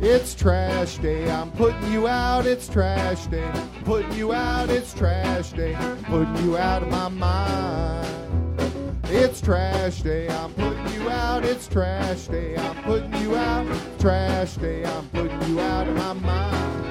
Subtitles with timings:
[0.00, 1.28] It's trash day.
[1.28, 2.46] I'm putting you out.
[2.46, 3.50] It's trash day.
[3.84, 4.70] Putting you out.
[4.70, 5.76] It's trash day.
[6.04, 8.06] Putting you out of my mind.
[9.06, 10.28] It's trash day.
[10.28, 11.44] I'm putting you out.
[11.44, 12.56] It's trash day.
[12.56, 13.66] I'm putting you out.
[13.98, 14.84] Trash day.
[14.84, 16.86] I'm putting you out of my mind.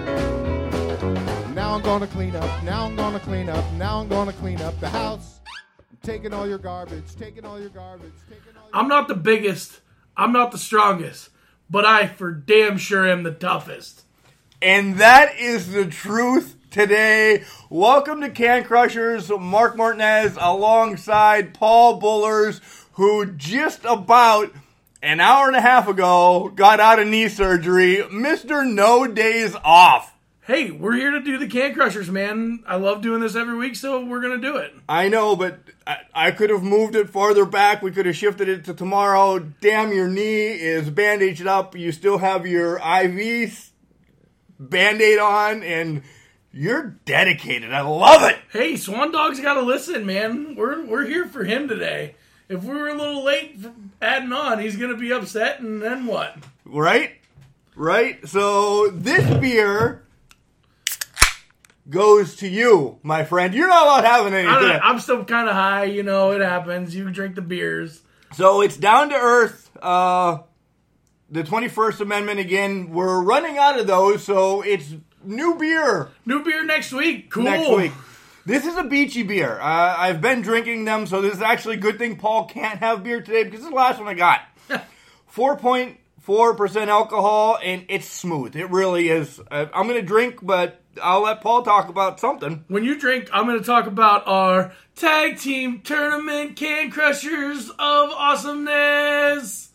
[1.56, 2.64] Now I'm gonna clean up.
[2.64, 3.64] Now I'm gonna clean up.
[3.74, 5.40] Now I'm gonna clean up the house.
[5.80, 7.16] I'm taking all your garbage.
[7.18, 8.12] Taking all your garbage.
[8.30, 9.80] Taking all your I'm not the biggest.
[10.18, 11.30] I'm not the strongest.
[11.70, 14.04] But I for damn sure am the toughest.
[14.62, 17.44] And that is the truth today.
[17.70, 19.30] Welcome to Can Crushers.
[19.30, 22.62] Mark Martinez alongside Paul Bullers,
[22.94, 24.54] who just about
[25.04, 27.98] an hour and a half ago got out of knee surgery.
[28.12, 28.66] Mr.
[28.66, 30.17] No Days Off.
[30.48, 32.64] Hey, we're here to do the Can Crushers, man.
[32.66, 34.74] I love doing this every week, so we're gonna do it.
[34.88, 37.82] I know, but I, I could have moved it farther back.
[37.82, 39.40] We could have shifted it to tomorrow.
[39.40, 41.76] Damn, your knee is bandaged up.
[41.76, 43.74] You still have your IV
[44.58, 46.02] band aid on, and
[46.54, 47.74] you're dedicated.
[47.74, 48.38] I love it.
[48.50, 50.56] Hey, Swan Dog's got to listen, man.
[50.56, 52.16] We're we're here for him today.
[52.48, 53.60] If we were a little late
[54.02, 56.38] adding on, he's gonna be upset, and then what?
[56.64, 57.18] Right?
[57.76, 58.26] Right?
[58.26, 60.07] So this beer
[61.90, 63.54] goes to you, my friend.
[63.54, 64.80] You're not allowed having any I don't, today.
[64.82, 66.32] I'm still kind of high, you know.
[66.32, 66.96] It happens.
[66.96, 68.02] You drink the beers.
[68.34, 69.70] So it's down to earth.
[69.82, 70.40] Uh,
[71.30, 72.90] the 21st Amendment again.
[72.92, 74.94] We're running out of those, so it's
[75.24, 77.30] new beer New beer next week.
[77.30, 77.44] Cool.
[77.44, 77.92] next week.
[78.46, 79.60] This is a beachy beer.
[79.60, 83.04] Uh, I've been drinking them, so this is actually a good thing Paul can't have
[83.04, 84.42] beer today because this is the last one I got.
[85.36, 88.56] 4.4% alcohol, and it's smooth.
[88.56, 89.42] It really is.
[89.52, 92.64] Uh, I'm going to drink, but I'll let Paul talk about something.
[92.68, 98.10] When you drink, I'm going to talk about our tag team tournament can crushers of
[98.12, 99.72] awesomeness.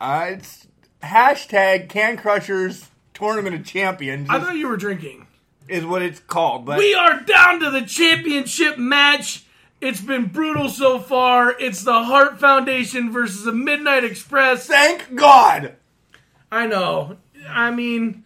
[0.00, 0.66] Uh, it's
[1.02, 5.26] hashtag Can Crushers Tournament of Champions I thought you were drinking.
[5.68, 6.64] is what it's called.
[6.66, 9.44] But We are down to the championship match.
[9.80, 11.50] It's been brutal so far.
[11.58, 14.66] It's the Heart Foundation versus the Midnight Express.
[14.66, 15.76] thank God.
[16.50, 17.16] I know.
[17.48, 18.24] I mean,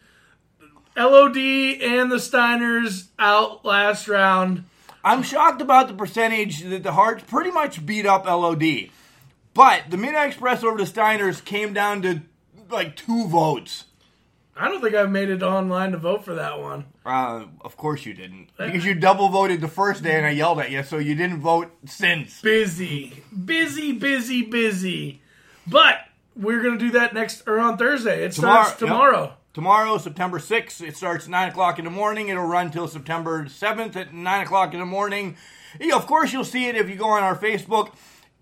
[0.96, 4.64] LOD and the Steiners out last round.
[5.04, 8.90] I'm shocked about the percentage that the Hearts pretty much beat up LOD.
[9.54, 12.22] But the Midnight Express over the Steiners came down to
[12.70, 13.84] like two votes.
[14.58, 16.86] I don't think I've made it online to vote for that one.
[17.04, 18.48] Uh, of course you didn't.
[18.56, 21.40] Because you double voted the first day and I yelled at you, so you didn't
[21.40, 22.40] vote since.
[22.40, 25.20] Busy, busy, busy, busy.
[25.66, 25.98] But
[26.34, 28.24] we're gonna do that next or on Thursday.
[28.24, 29.34] It starts yep.
[29.56, 29.96] Tomorrow.
[29.96, 32.28] September 6th, it starts 9 o'clock in the morning.
[32.28, 35.38] It'll run till September 7th at 9 o'clock in the morning.
[35.80, 37.94] Yeah, of course, you'll see it if you go on our Facebook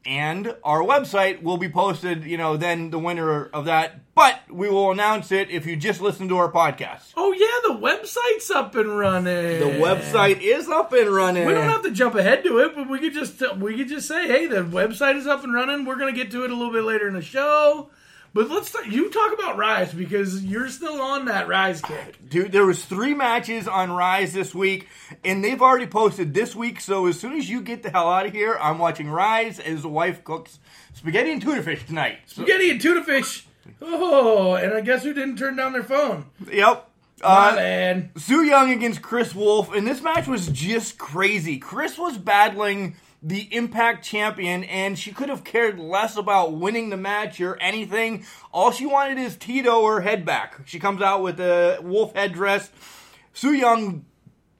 [0.04, 4.12] and our website will be posted, you know, then the winner of that.
[4.16, 7.12] But we will announce it if you just listen to our podcast.
[7.16, 9.60] Oh yeah, the website's up and running.
[9.60, 11.46] The website is up and running.
[11.46, 14.08] We don't have to jump ahead to it, but we could just we could just
[14.08, 15.84] say, hey, the website is up and running.
[15.84, 17.90] We're gonna get to it a little bit later in the show.
[18.34, 22.28] But let's start, you talk about Rise because you're still on that Rise kick.
[22.28, 24.88] Dude, there was three matches on Rise this week,
[25.24, 26.80] and they've already posted this week.
[26.80, 29.82] So as soon as you get the hell out of here, I'm watching Rise as
[29.82, 30.58] the wife cooks
[30.94, 32.18] spaghetti and tuna fish tonight.
[32.26, 33.46] Spaghetti and tuna fish.
[33.80, 36.26] Oh, and I guess who didn't turn down their phone?
[36.50, 36.90] yep.
[37.22, 38.10] My Uh, bad.
[38.16, 41.58] Su Yung against Kris Wolf, and this match was just crazy.
[41.58, 46.96] Kris was battling the Impact champion, and she could have cared less about winning the
[46.98, 48.24] match or anything.
[48.52, 50.60] All she wanted is Tito or head back.
[50.66, 52.70] She comes out with a Wolf headdress.
[53.32, 54.04] Su Yung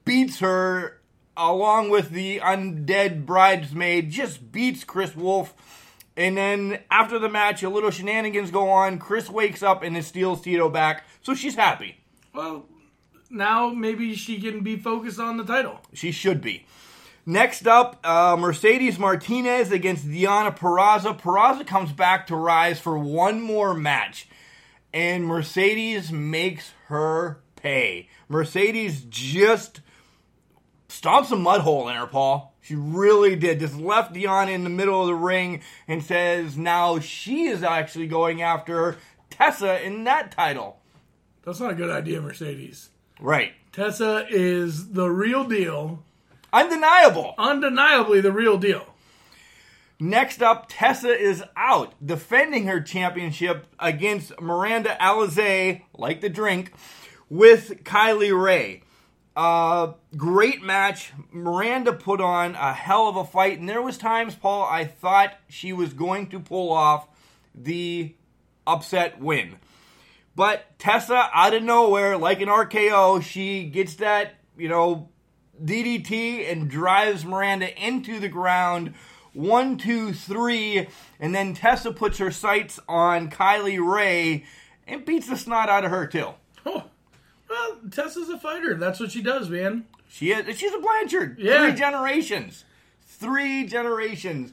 [0.03, 0.99] beats her
[1.37, 5.53] along with the undead bridesmaid, just beats Kris Wolf.
[6.17, 8.97] And then after the match, a little shenanigans go on.
[8.97, 11.97] Kris wakes up and steals Tito back, so she's happy.
[12.33, 12.65] Well,
[13.29, 15.81] now maybe she can be focused on the title.
[15.93, 16.65] She should be.
[17.25, 21.19] Next up, uh, Mercedes Martinez against Diana Peraza.
[21.19, 24.27] Peraza comes back to Rise for one more match,
[24.93, 28.09] and Mercedes makes her pay.
[28.29, 29.81] Mercedes just
[30.87, 32.53] stomps a mud hole in her, Paul.
[32.61, 33.59] She really did.
[33.59, 38.07] Just left Diana in the middle of the ring and says now she is actually
[38.07, 38.97] going after
[39.31, 40.79] Tessa in that title.
[41.43, 42.89] That's not a good idea, Mercedes.
[43.19, 43.53] Right.
[43.71, 46.03] Tessa is the real deal.
[46.55, 47.35] Undeniable.
[47.37, 48.85] Undeniably the real deal.
[49.99, 56.71] Next up, Tessa is out, defending her championship against Miranda Alizé, like the drink,
[57.29, 58.83] with Kylie Rae.
[59.35, 61.11] Uh, great match.
[61.29, 65.33] Miranda put on a hell of a fight, and there was times, Paul, I thought
[65.49, 67.09] she was going to pull off
[67.53, 68.15] the
[68.65, 69.57] upset win.
[70.37, 75.09] But Tessa, out of nowhere, like an RKO, she gets that, you know,
[75.63, 78.93] DDT and drives Miranda into the ground.
[79.33, 80.87] One, two, three.
[81.19, 84.45] And then Tessa puts her sights on Kylie Rae
[84.87, 86.29] and beats the snot out of her, too.
[86.65, 86.85] Oh,
[87.49, 88.75] well, Tessa's a fighter.
[88.75, 89.85] That's what she does, man.
[90.07, 91.37] She is, she's a Blanchard.
[91.39, 91.67] Yeah.
[91.67, 92.63] Three generations.
[93.01, 94.51] Three generations.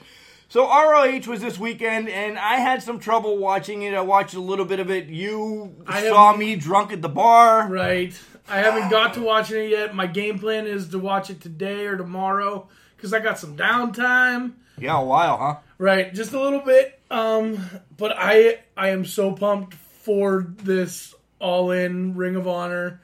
[0.49, 3.95] So ROH was this weekend, and I had some trouble watching it.
[3.95, 5.07] I watched a little bit of it.
[5.07, 7.67] You I saw me drunk at the bar.
[7.69, 8.13] Right.
[8.53, 9.95] I haven't got to watching it yet.
[9.95, 14.53] My game plan is to watch it today or tomorrow because I got some downtime.
[14.77, 15.57] Yeah, a while, huh?
[15.79, 17.01] Right, just a little bit.
[17.11, 17.65] Um,
[17.97, 23.01] but I I am so pumped for this all in Ring of Honor.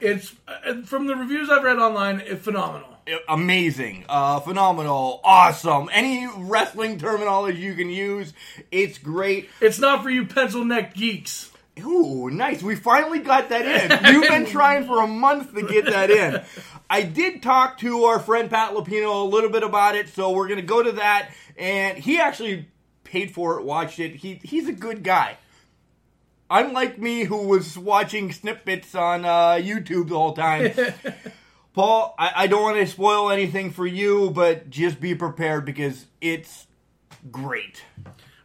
[0.00, 2.88] It's uh, from the reviews I've read online, it's phenomenal.
[3.26, 5.88] amazing, uh, phenomenal, awesome.
[5.94, 8.34] Any wrestling terminology you can use,
[8.70, 9.48] it's great.
[9.62, 11.49] It's not for you pencil neck geeks.
[11.84, 12.62] Ooh, nice.
[12.62, 14.14] We finally got that in.
[14.14, 16.42] You've been trying for a month to get that in.
[16.88, 20.48] I did talk to our friend Pat Lupino a little bit about it, so we're
[20.48, 21.30] going to go to that.
[21.56, 22.68] And he actually
[23.04, 24.16] paid for it, watched it.
[24.16, 25.38] He He's a good guy.
[26.50, 30.72] Unlike me, who was watching snippets on uh, YouTube the whole time.
[31.74, 36.06] Paul, I, I don't want to spoil anything for you, but just be prepared because
[36.20, 36.66] it's
[37.30, 37.84] great.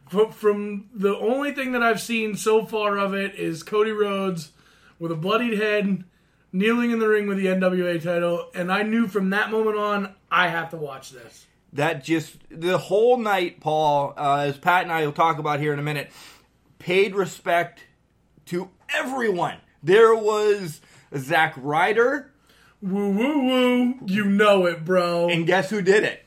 [0.08, 4.52] Fro- From the only thing that I've seen so far of it is Cody Rhodes
[4.98, 6.04] with a bloodied head
[6.52, 10.14] kneeling in the ring with the NWA title, and I knew from that moment on
[10.30, 11.46] I have to watch this.
[11.72, 15.72] that just the whole night, Paul, uh, as Pat and I will talk about here
[15.72, 16.10] in a minute,
[16.78, 17.84] paid respect
[18.46, 19.56] to everyone.
[19.82, 20.80] There was
[21.16, 22.32] Zack Ryder,
[22.80, 25.28] Woo woo woo, you know it, bro.
[25.28, 26.24] and guess who did it?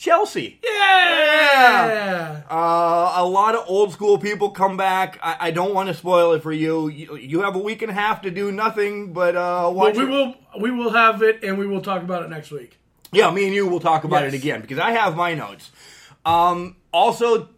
[0.00, 0.58] Chelsea.
[0.64, 2.40] yeah.
[2.50, 5.18] Uh, a lot of old school people come back.
[5.22, 6.88] I, I don't want to spoil it for you.
[6.88, 7.16] you.
[7.16, 9.96] You have a week and a half to do nothing but uh, But watch.
[9.96, 10.08] we it.
[10.08, 12.78] will we will have it, and we will talk about it next week.
[13.12, 14.32] Yeah, me and you will talk about Yes.
[14.32, 15.70] it again because I have my notes.
[16.24, 17.50] Um, also,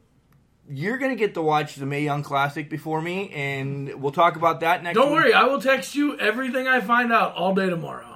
[0.68, 4.60] you're gonna get to watch the Mae Young Classic before me, and we'll talk about
[4.60, 4.96] that next.
[4.96, 5.20] Don't week.
[5.26, 8.11] worry, I will text you everything I find out all day tomorrow.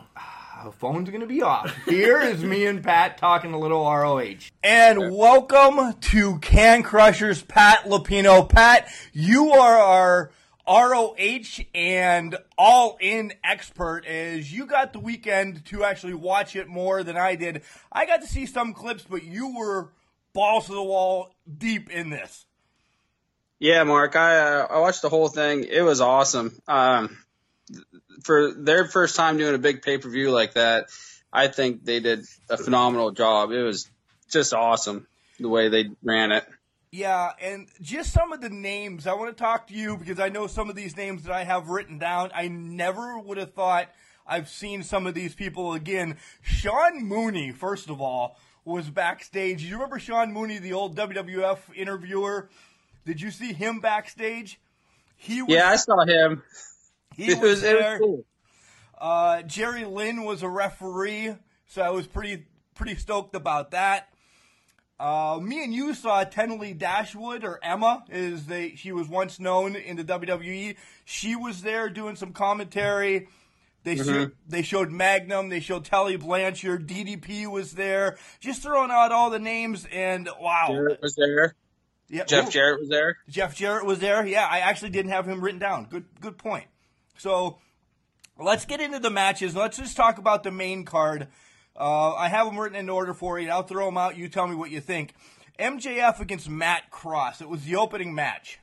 [0.65, 1.73] The phone's gonna be off.
[1.85, 4.51] Here is me and Pat talking a little ROH.
[4.65, 8.49] And welcome to Can Crushers, Pat Lapino.
[8.49, 10.31] Pat, you are our
[10.67, 17.05] ROH and all in expert as you got the weekend to actually watch it more
[17.05, 17.63] than I did.
[17.93, 19.93] I got to see some clips, but you were
[20.33, 22.47] balls to the wall deep in this.
[23.59, 25.65] Yeah, Mark, I uh, I watched the whole thing.
[25.65, 26.61] It was awesome.
[26.67, 27.17] Um,
[28.27, 30.87] for their first time doing a big pay per view like that,
[31.33, 33.53] I think they did a phenomenal job.
[33.53, 33.89] It was
[34.29, 35.07] just awesome
[35.39, 36.45] the way they ran it.
[36.91, 39.07] Yeah, and just some of the names.
[39.07, 41.45] I want to talk to you because I know some of these names that I
[41.45, 42.31] have written down.
[42.35, 43.89] I never would have thought
[44.27, 46.17] I've seen some of these people again.
[46.43, 49.63] Sean Mooney, first of all, was backstage.
[49.63, 52.49] You remember Sean Mooney, the old WWF interviewer?
[53.05, 54.59] Did you see him backstage?
[55.17, 56.43] He was, Yeah, I saw him.
[57.17, 57.99] He was, was, there.
[57.99, 58.25] cool.
[58.99, 61.35] Uh, Jerry Lynn was a referee,
[61.67, 64.09] so I was pretty pretty stoked about that.
[64.99, 69.77] Uh, me and you saw Tenille Dashwood or Emma, as they she was once known
[69.77, 70.77] in the WWE.
[71.05, 73.29] She was there doing some commentary.
[73.85, 79.13] They showed, they showed Magnum, they showed Tully Blanchard, DDP was there, just throwing out
[79.13, 80.67] all the names and wow.
[80.71, 81.55] Jarrett was there.
[82.09, 82.51] Yeah, Jeff ooh.
[82.51, 83.19] Jarrett was there.
[83.29, 84.27] Jeff Jarrett was there.
[84.27, 85.87] Yeah, I actually didn't have him written down.
[85.89, 86.67] Good, good point.
[87.19, 87.59] So
[88.39, 89.55] let's get into the matches.
[89.57, 91.29] Let's just talk about the main card.
[91.79, 93.51] Uh, I have them written in order for you.
[93.51, 94.17] I'll throw them out.
[94.17, 95.15] You tell me what you think.
[95.59, 97.41] MJF against Matt Cross.
[97.41, 98.59] It was the opening match.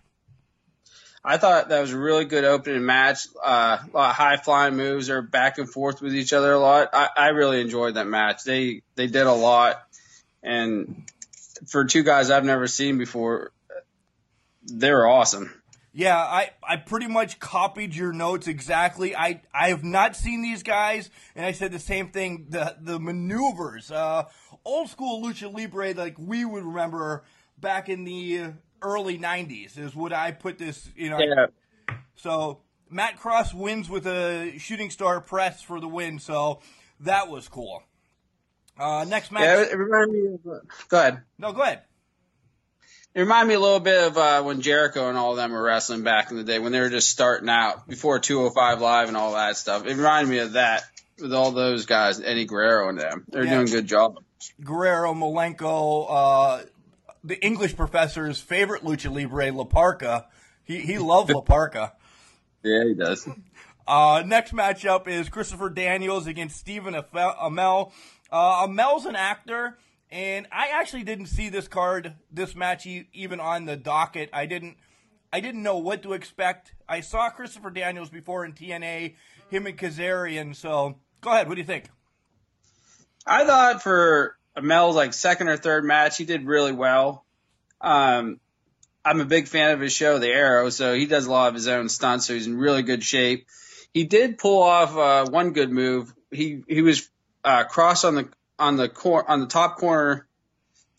[1.25, 3.27] I thought that was a really good opening match.
[3.41, 5.07] Uh, a lot of high flying moves.
[5.07, 6.89] They're back and forth with each other a lot.
[6.91, 8.43] I, I really enjoyed that match.
[8.43, 9.81] They they did a lot,
[10.41, 11.03] and
[11.67, 13.51] for two guys I've never seen before,
[14.69, 15.53] they were awesome.
[15.95, 19.15] Yeah, I, I pretty much copied your notes exactly.
[19.15, 22.47] I, I have not seen these guys, and I said the same thing.
[22.49, 24.23] The the maneuvers, uh,
[24.65, 27.23] old school lucha libre, like we would remember
[27.59, 30.89] back in the early '90s, is what I put this.
[30.95, 31.45] You know, Yeah,
[32.15, 36.17] so Matt Cross wins with a shooting star press for the win.
[36.17, 36.61] So
[37.01, 37.83] that was cool.
[38.79, 39.43] Uh, next match.
[39.43, 39.61] yeah.
[39.71, 40.51] It reminded me of.
[40.51, 40.59] Uh,
[40.89, 41.21] go ahead.
[41.37, 41.83] no, go ahead.
[43.15, 45.61] It reminded me a little bit of uh, when Jericho and all of them were
[45.61, 49.15] wrestling back in the day when they were just starting out before 205 Live and
[49.17, 49.85] all that stuff.
[49.85, 50.83] It reminded me of that
[51.19, 53.23] with all those guys, Eddie Guerrero and them.
[53.27, 53.51] They're Yeah.
[53.55, 54.17] doing a good job.
[54.63, 56.63] Guerrero, Malenko, uh,
[57.23, 60.25] the English professor's favorite lucha libre, La Parca.
[60.63, 61.91] He he loved La Parca.
[62.65, 63.27] Yeah, he does.
[63.85, 67.91] Uh, next matchup is Christopher Daniels against Stephen Amell.
[68.31, 69.77] Uh, Amell's an actor,
[70.13, 74.29] and I actually didn't see this card, this match, even on the docket.
[74.31, 74.77] I didn't,
[75.33, 76.75] I didn't know what to expect.
[76.87, 79.15] I saw Christopher Daniels before in TNA,
[79.49, 80.55] him and Kazarian.
[80.55, 81.47] So go ahead.
[81.47, 81.89] What do you think?
[83.25, 87.25] I thought for Mel's like second or third match, he did really well.
[87.81, 88.39] Um,
[89.03, 91.55] I'm a big fan of his show, The Arrow, so he does a lot of
[91.55, 93.47] his own stunts, so he's in really good shape.
[93.91, 96.13] He did pull off uh, one good move.
[96.31, 97.09] He he was
[97.43, 98.29] uh, cross on the
[98.63, 100.27] on the cor- on the top corner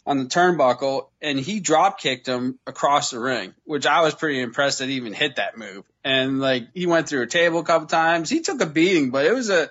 [0.06, 4.40] on the turnbuckle, and he drop kicked him across the ring, which I was pretty
[4.40, 5.84] impressed that he even hit that move.
[6.04, 8.28] And like he went through a table a couple times.
[8.28, 9.70] He took a beating, but it was a,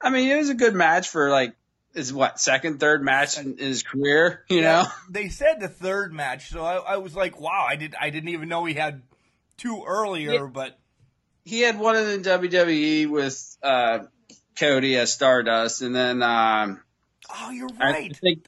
[0.00, 1.54] I mean, it was a good match for like
[1.94, 4.44] his what second, third match in his career.
[4.50, 7.76] You yeah, know, they said the third match, so I, I, was like, wow, I
[7.76, 9.00] did I didn't even know he had
[9.56, 10.78] two earlier, but
[11.44, 14.00] he had one in the WWE with uh,
[14.58, 16.82] Cody as Stardust, and then um,
[17.30, 18.10] oh, you're right.
[18.10, 18.46] I think,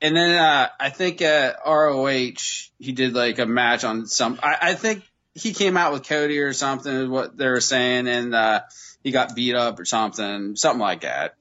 [0.00, 2.32] and then uh, I think at ROH
[2.78, 4.38] he did like a match on some.
[4.42, 5.04] I, I think
[5.34, 8.62] he came out with Cody or something is what they were saying, and uh,
[9.02, 11.34] he got beat up or something, something like that.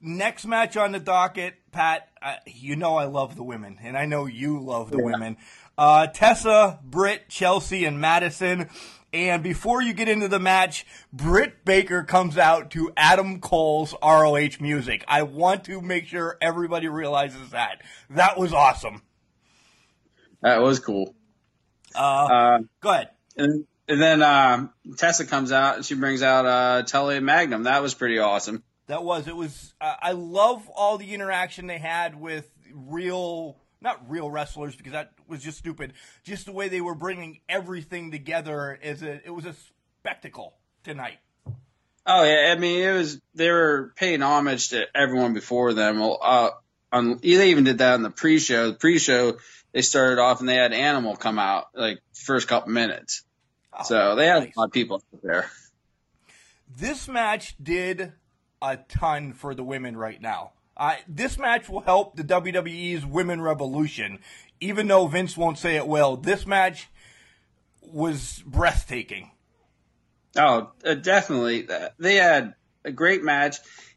[0.00, 2.08] Next match on the docket, Pat.
[2.20, 5.04] Uh, you know I love the women, and I know you love the yeah.
[5.04, 5.36] women.
[5.78, 8.68] Uh, Tessa, Britt, Chelsea, and Madison.
[9.12, 14.58] And before you get into the match, Britt Baker comes out to Adam Cole's ROH
[14.60, 15.04] music.
[15.06, 17.82] I want to make sure everybody realizes that.
[18.08, 19.02] That was awesome.
[20.40, 21.14] That was cool.
[21.94, 23.10] Uh, uh go ahead.
[23.36, 27.64] And, and then uh, Tessa comes out and she brings out uh, Tully Magnum.
[27.64, 28.62] That was pretty awesome.
[28.86, 29.28] That was.
[29.28, 29.74] It was.
[29.80, 35.12] Uh, I love all the interaction they had with real not real wrestlers because that
[35.28, 35.92] was just stupid.
[36.24, 39.54] Just the way they were bringing everything together is a it was a
[40.00, 41.18] spectacle tonight.
[42.06, 46.00] Oh yeah, I mean it was they were paying homage to everyone before them.
[46.00, 46.50] Well, uh,
[46.92, 48.70] on they even did that in the pre-show.
[48.70, 49.38] The pre-show
[49.72, 53.24] they started off and they had Animal come out like first couple minutes,
[53.72, 54.56] oh, so they had nice.
[54.56, 55.50] a lot of people there.
[56.74, 58.12] This match did
[58.62, 60.52] a ton for the women right now.
[60.76, 64.18] Uh, this match will help the WWE's Women Revolution,
[64.60, 66.16] even though Vince won't say it will.
[66.16, 66.88] This match
[67.82, 69.30] was breathtaking.
[70.36, 71.68] Oh, uh, definitely.
[71.68, 73.56] Uh, they had a great match.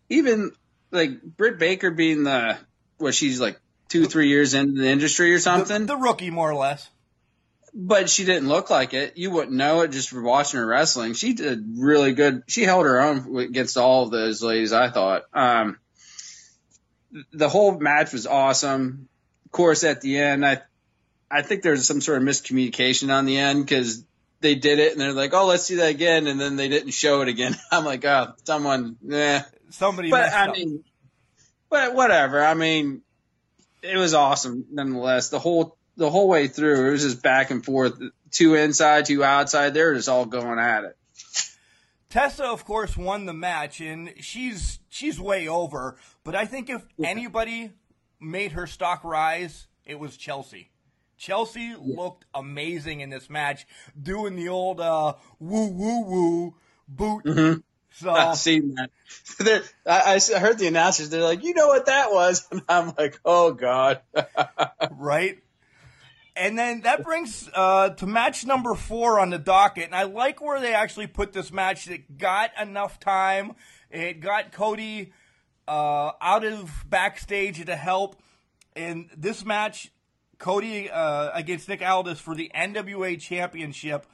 [0.09, 0.51] Even
[0.91, 2.57] like Britt Baker being the
[2.97, 5.81] what she's like two, three years into the industry or something.
[5.81, 6.89] The, the rookie, more or less.
[7.73, 9.17] But she didn't look like it.
[9.17, 11.13] You wouldn't know it just for watching her wrestling.
[11.13, 12.43] She did really good.
[12.47, 14.71] She held her own against all of those ladies.
[14.73, 15.23] I thought.
[15.33, 15.77] Um,
[17.31, 19.07] the whole match was awesome.
[19.45, 20.61] Of course, at the end, I
[21.29, 24.03] I think there's some sort of miscommunication on the end because
[24.41, 26.91] they did it and they're like, "Oh, let's do that again," and then they didn't
[26.91, 27.55] show it again.
[27.71, 30.55] I'm like, "Oh, someone, yeah, somebody." But I up.
[30.55, 30.83] mean,
[31.69, 32.43] but whatever.
[32.43, 33.01] I mean,
[33.81, 35.29] it was awesome nonetheless.
[35.29, 37.99] The whole the whole way through, it was just back and forth,
[38.31, 39.73] two inside, two outside.
[39.73, 40.97] They're just all going at it.
[42.09, 45.97] Tessa, of course, won the match, and she's she's way over.
[46.25, 47.07] But I think if yeah.
[47.07, 47.71] anybody
[48.19, 50.71] made her stock rise, it was Chelsea.
[51.17, 51.77] Chelsea yeah.
[51.79, 53.65] looked amazing in this match,
[54.01, 56.55] doing the old uh, woo woo woo
[56.89, 57.23] boot.
[57.23, 57.59] Mm-hmm.
[57.91, 58.89] So I've seen that.
[59.85, 61.09] I, I heard the announcers.
[61.09, 64.01] They're like, you know what that was, and I'm like, oh god.
[64.91, 65.39] right.
[66.35, 69.85] And then that brings uh, to match number four on the docket.
[69.85, 71.87] And I like where they actually put this match.
[71.87, 73.53] It got enough time.
[73.89, 75.13] It got Cody
[75.67, 78.21] uh, out of backstage to help.
[78.75, 79.91] In this match,
[80.37, 84.05] Cody uh, against Nick Aldis for the NWA Championship.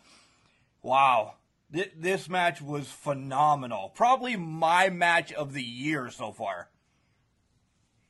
[0.83, 1.35] Wow.
[1.73, 3.91] Th- this match was phenomenal.
[3.95, 6.69] Probably my match of the year so far.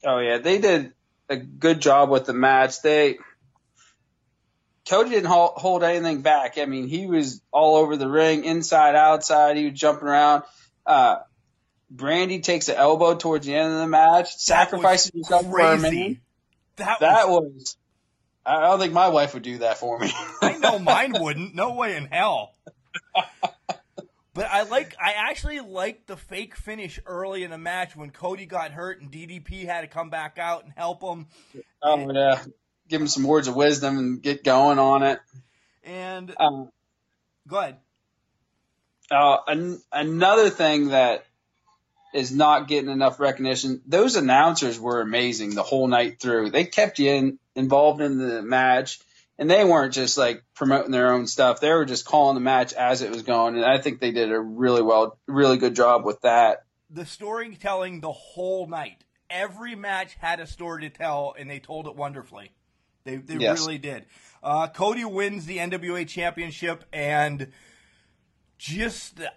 [0.04, 0.40] Oh, yeah.
[0.40, 0.94] They did
[1.30, 2.82] a good job with the match.
[2.82, 3.18] They
[4.90, 6.58] Cody didn't hold, anything back.
[6.58, 9.56] I mean, he was all over the ring, inside, outside.
[9.56, 10.44] He was jumping around.
[10.86, 11.20] Uh,
[11.94, 16.20] Brandi takes an elbow towards the end of the match, sacrifices himself for a.
[16.78, 17.78] That, that was, was,
[18.46, 20.12] I don't think my wife would do that for me.
[20.42, 21.54] I know mine wouldn't.
[21.54, 22.56] No way in hell.
[24.34, 28.46] But I like, I actually liked the fake finish early in the match when Cody
[28.46, 31.28] got hurt and DDP had to come back out and help him.
[31.84, 32.42] Oh and, yeah,
[32.88, 35.20] give him some words of wisdom and get going on it.
[35.84, 36.70] And um,
[37.46, 37.78] go ahead.
[39.10, 41.26] Uh, an- another thing that
[42.14, 43.82] is not getting enough recognition.
[43.86, 46.50] Those announcers were amazing the whole night through.
[46.52, 49.00] They kept you in, involved in the match,
[49.38, 51.60] and they weren't just like promoting their own stuff.
[51.62, 54.32] They were just calling the match as it was going, and I think they did
[54.32, 56.66] a really well, really good job with that.
[56.90, 59.04] The storytelling the whole night.
[59.30, 62.52] Every match had a story to tell, and they told it wonderfully.
[63.06, 63.60] They they Yes.
[63.60, 64.06] really did.
[64.44, 67.52] Uh, Cody wins the NWA Championship, and
[68.58, 69.32] just the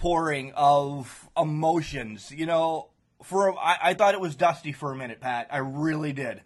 [0.00, 2.30] outpouring of emotions.
[2.34, 2.88] You know,
[3.22, 5.48] for I, I thought it was Dusty for a minute, Pat.
[5.50, 6.42] I really did.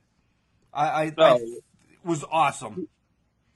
[0.72, 1.36] I, I, I Oh.
[1.36, 1.62] it
[2.04, 2.88] was awesome.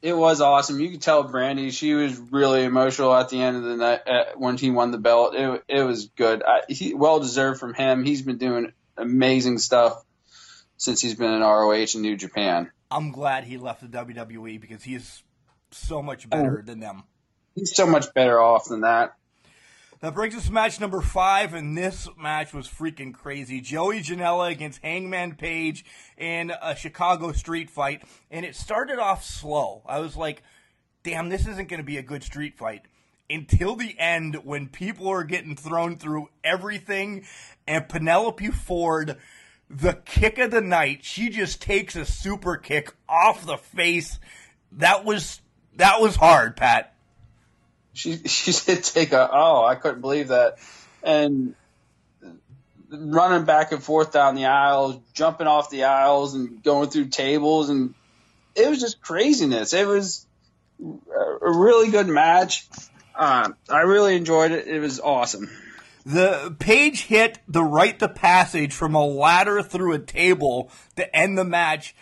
[0.00, 0.78] It was awesome.
[0.78, 4.24] You could tell Brandi she was really emotional at the end of the night uh,
[4.36, 5.34] when he won the belt.
[5.34, 6.42] It it was good.
[6.44, 8.04] I, he well deserved from him.
[8.04, 10.04] He's been doing amazing stuff
[10.76, 12.70] since he's been in ROH and New Japan.
[12.90, 15.22] I'm glad he left the WWE because he is
[15.72, 17.02] so much better than them.
[17.56, 19.14] He's so much better off than that.
[20.00, 23.60] That brings us to match number five, and this match was freaking crazy.
[23.60, 25.84] Joey Janela against Hangman Page
[26.16, 29.82] in a Chicago street fight, and it started off slow.
[29.86, 30.44] I was like,
[31.02, 32.82] damn, this isn't going to be a good street fight.
[33.28, 37.24] Until the end, when people are getting thrown through everything,
[37.66, 39.16] and Penelope Ford,
[39.68, 44.20] the kick of the night, she just takes a super kick off the face.
[44.70, 45.40] That was
[45.74, 46.94] that was hard, Pat.
[47.98, 50.58] She she did take a oh I couldn't believe that,
[51.02, 51.54] and
[52.90, 57.68] running back and forth down the aisles, jumping off the aisles, and going through tables,
[57.68, 57.94] and
[58.54, 59.72] it was just craziness.
[59.72, 60.26] It was
[60.80, 62.66] a really good match.
[63.14, 64.68] Uh, I really enjoyed it.
[64.68, 65.50] It was awesome.
[66.06, 71.36] The page hit the right to passage from a ladder through a table to end
[71.36, 71.94] the match.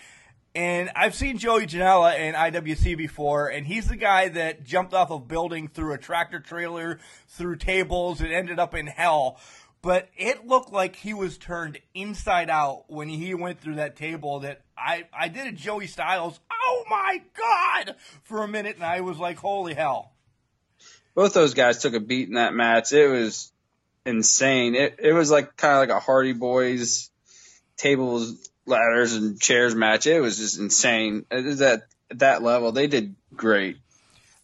[0.57, 5.11] And I've seen Joey Janela in IWC before, and he's the guy that jumped off
[5.11, 6.99] a building through a tractor trailer,
[7.29, 9.39] through tables, and ended up in hell.
[9.83, 14.41] But it looked like he was turned inside out when he went through that table.
[14.41, 19.03] That I, I did a Joey Styles, oh my God, for a minute, and I
[19.03, 20.13] was like, holy hell.
[21.15, 22.93] Both those guys took a beat in that match.
[22.93, 23.53] It was
[24.07, 24.75] insane.
[24.75, 27.11] It it was like kind of like a Hardy Boys
[27.77, 30.07] tables, ladders, and chairs match.
[30.07, 31.25] It was just insane.
[31.31, 32.73] It is at at that level.
[32.73, 33.79] They did great.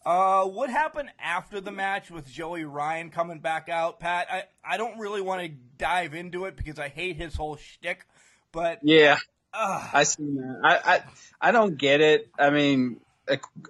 [0.05, 4.27] Uh, what happened after the match with Joey Ryan coming back out, Pat?
[4.31, 8.05] I, I don't really want to dive into it because I hate his whole shtick,
[8.51, 9.17] but Yeah,
[9.55, 10.61] uh, I seen that.
[10.65, 11.03] I, I
[11.41, 12.29] I don't get it.
[12.37, 13.01] I mean,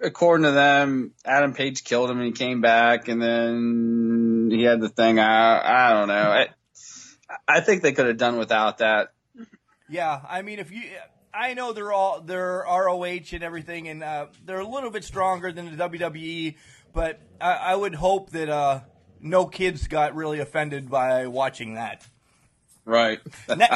[0.01, 4.81] according to them, Adam Page killed him and he came back, and then he had
[4.81, 5.19] the thing.
[5.19, 6.15] I I don't know.
[6.15, 6.47] I
[7.47, 9.12] I think they could have done without that.
[9.93, 10.81] Yeah, I mean, if you,
[11.33, 15.51] I know they're all they're ROH and everything, and uh, they're a little bit stronger
[15.51, 16.55] than the WWE,
[16.93, 18.81] but I, I would hope that uh,
[19.21, 22.05] no kids got really offended by watching that.
[22.85, 23.19] Right.
[23.55, 23.67] Ne-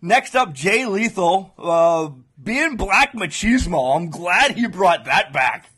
[0.00, 3.96] Next up, Jay Lethal, uh, being Black Machismo.
[3.96, 5.68] I'm glad he brought that back.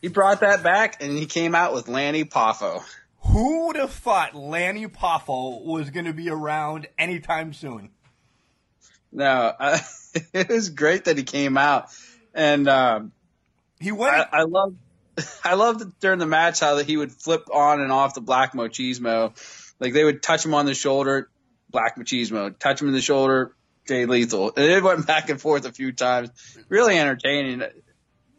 [0.00, 2.82] he brought that back, and he came out with Lanny Poffo.
[3.26, 7.90] Who would have thought Lanny Poffo was going to be around anytime soon?
[9.12, 9.80] No, I,
[10.32, 11.88] it was great that he came out,
[12.34, 13.12] and um,
[13.80, 14.14] He went.
[14.14, 14.74] I, I love,
[15.44, 18.52] I loved during the match how that he would flip on and off the Black
[18.52, 19.32] Machismo,
[19.80, 21.28] like they would touch him on the shoulder,
[21.70, 23.54] Black Machismo, touch him in the shoulder,
[23.86, 26.30] Jay Lethal, and it went back and forth a few times.
[26.68, 27.62] Really entertaining.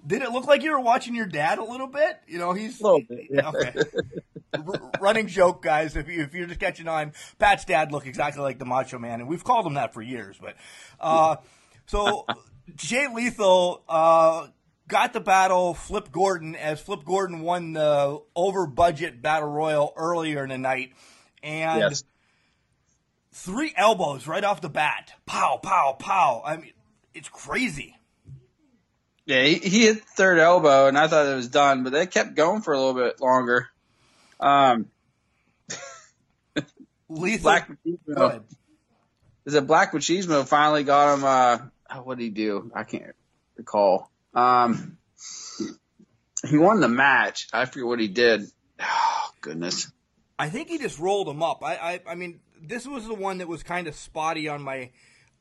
[0.06, 2.20] did it look like you were watching your dad a little bit?
[2.28, 3.50] You know, he's A little bit, yeah.
[3.50, 3.74] okay.
[4.54, 5.96] R- running joke, guys.
[5.96, 9.22] If you if you're just catching on, Pat's dad looked exactly like the Macho Man,
[9.22, 10.38] and we've called him that for years.
[10.42, 10.56] But
[11.00, 11.38] uh,
[11.86, 12.26] so
[12.76, 14.48] Jay Lethal uh,
[14.88, 15.74] got the battle.
[15.74, 20.94] Flip Gordon as Flip Gordon won the over budget battle royal earlier in the night,
[21.44, 21.82] and.
[21.82, 22.04] Yes.
[23.32, 25.14] three elbows right off the bat.
[25.26, 26.42] Pow, pow, pow.
[26.44, 26.74] I mean,
[27.14, 27.96] it's crazy.
[29.26, 32.34] Yeah, he, he hit third elbow, and I thought it was done, but they kept
[32.36, 33.70] going for a little bit longer.
[34.40, 34.88] Um,
[37.10, 37.44] Lethal.
[37.44, 38.44] Black Machismo,
[39.46, 41.24] is it Black Machismo finally got him?
[41.24, 41.58] Uh,
[41.90, 42.72] oh, what did he do?
[42.74, 43.16] I can't
[43.56, 44.12] recall.
[44.34, 44.98] Um,
[46.48, 47.48] he won the match.
[47.52, 48.44] I forget what he did.
[48.80, 49.92] Oh goodness.
[50.38, 51.64] I think he just rolled him up.
[51.64, 54.92] I, I, I mean, this was the one that was kind of spotty on my,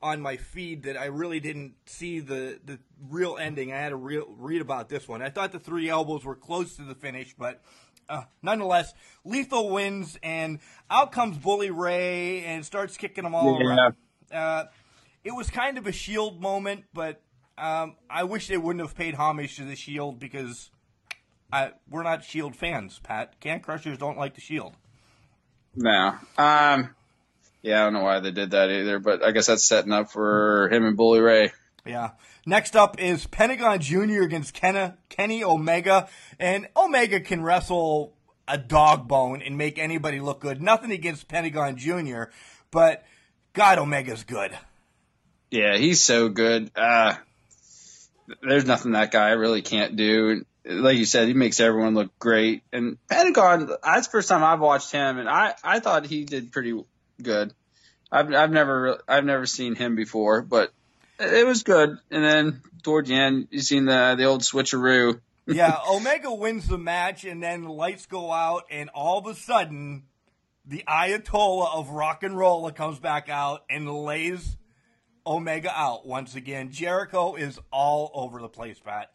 [0.02, 3.72] on my feed that I really didn't see the the real ending.
[3.72, 5.22] I had to real, read about this one.
[5.22, 7.62] I thought the three elbows were close to the finish, but
[8.08, 8.92] uh, nonetheless,
[9.24, 10.58] Lethal wins, and
[10.90, 13.66] out comes Bully Ray and starts kicking them all Yeah.
[13.68, 13.94] around.
[14.32, 14.64] Uh,
[15.24, 17.20] it was kind of a Shield moment, but
[17.56, 20.70] um, I wish they wouldn't have paid homage to the Shield because
[21.52, 23.00] I, we're not Shield fans.
[23.02, 24.74] Pat, Can Crushers don't like the Shield.
[25.74, 26.14] No.
[26.36, 26.94] Um.
[27.62, 30.12] Yeah, I don't know why they did that either, but I guess that's setting up
[30.12, 31.52] for him and Bully Ray.
[31.84, 32.10] Yeah.
[32.48, 34.22] Next up is Pentagon Jr.
[34.22, 36.08] against Kenna, Kenny Omega.
[36.38, 38.14] And Omega can wrestle
[38.48, 40.62] a dog bone and make anybody look good.
[40.62, 42.22] Nothing against Pentagon Jr.,
[42.70, 43.04] but
[43.52, 44.56] God, Omega's good.
[45.50, 46.70] Yeah, he's so good.
[46.74, 47.16] Uh,
[48.40, 50.42] there's nothing that guy really can't do.
[50.64, 52.62] Like you said, he makes everyone look great.
[52.72, 56.50] And Pentagon, that's the first time I've watched him, and I, I thought he did
[56.50, 56.82] pretty
[57.22, 57.52] good.
[58.10, 60.72] I've I've never I've never seen him before, but
[61.18, 61.98] it was good.
[62.10, 65.20] And then toward the end, you seen the the old switcheroo.
[65.46, 69.34] yeah, Omega wins the match, and then the lights go out, and all of a
[69.34, 70.04] sudden,
[70.66, 74.56] the Ayatollah of rock and roll comes back out and lays
[75.26, 76.70] Omega out once again.
[76.70, 79.10] Jericho is all over the place, Pat.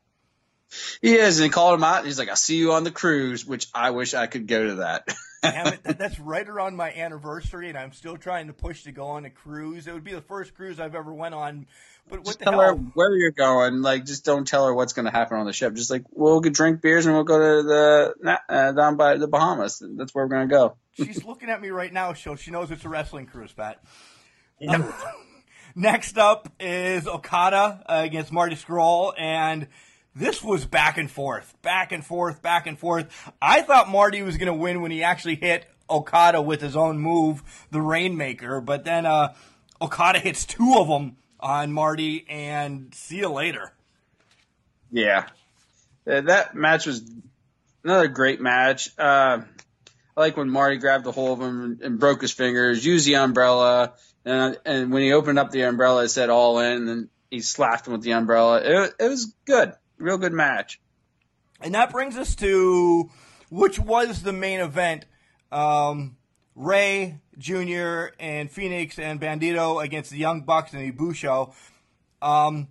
[1.01, 1.99] He is, and he called him out.
[1.99, 4.67] And he's like, "I'll see you on the cruise," which I wish I could go
[4.67, 5.15] to that.
[5.43, 8.91] Damn it, that, that's right around my anniversary, and I'm still trying to push to
[8.91, 9.87] go on a cruise.
[9.87, 11.67] It would be the first cruise I've ever went on.
[12.09, 12.61] But what tell hell?
[12.61, 13.81] her where you're going.
[13.81, 15.73] Like, just don't tell her what's going to happen on the ship.
[15.73, 19.81] Just like we'll drink beers and we'll go to the uh, down by the Bahamas.
[19.95, 20.77] That's where we're going to go.
[20.93, 23.83] She's looking at me right now, so she knows it's a wrestling cruise, Pat.
[25.75, 29.67] Next up is Okada uh, against Marty Scurll, and
[30.15, 33.31] this was back and forth, back and forth, back and forth.
[33.41, 36.99] I thought Marty was going to win when he actually hit Okada with his own
[36.99, 39.33] move, the Rainmaker, but then uh,
[39.81, 43.73] Okada hits two of them on Marty, and see you later.
[44.91, 45.27] Yeah,
[46.07, 47.03] Uh, that match was
[47.83, 48.89] another great match.
[48.97, 49.41] Uh,
[50.15, 53.05] I like when Marty grabbed a hold of him and, and broke his fingers, used
[53.05, 53.93] the umbrella,
[54.25, 57.41] and, and when he opened up the umbrella, it said all in, and then he
[57.41, 58.61] slapped him with the umbrella.
[58.63, 60.79] It, it was good, real good match.
[61.59, 63.09] And that brings us to
[63.49, 65.05] which was the main event.
[65.51, 66.17] Um,
[66.55, 68.13] Ray Jr.
[68.19, 71.53] and Fénix and Bandido against the Young Bucks and Ibushi.
[72.21, 72.67] Um,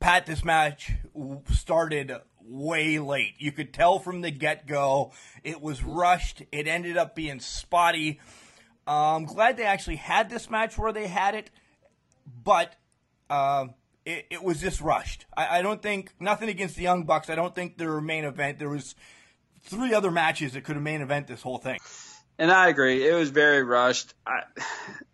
[0.00, 0.92] Pat, this match
[1.50, 3.34] started way late.
[3.38, 6.42] You could tell from the get go it was rushed.
[6.52, 8.20] It ended up being spotty.
[8.86, 11.50] I'm glad they actually had this match where they had it,
[12.42, 12.74] but
[13.30, 13.68] uh,
[14.04, 15.24] it, it, was just rushed.
[15.34, 17.30] I, I, don't think nothing against the Young Bucks.
[17.30, 18.58] I don't think their main event.
[18.58, 18.94] There was
[19.62, 21.78] three other matches that could have main event this whole thing.
[22.38, 24.12] And I agree, it was very rushed.
[24.26, 24.42] I,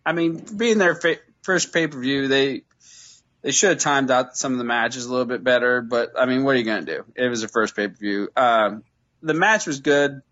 [0.06, 2.62] I mean, being their fa- first pay per view, they
[3.42, 5.80] they should have timed out some of the matches a little bit better.
[5.83, 7.04] But I mean, what are you going to do?
[7.14, 8.28] It was the first pay per view.
[8.37, 8.85] Um,
[9.22, 10.22] the match was good.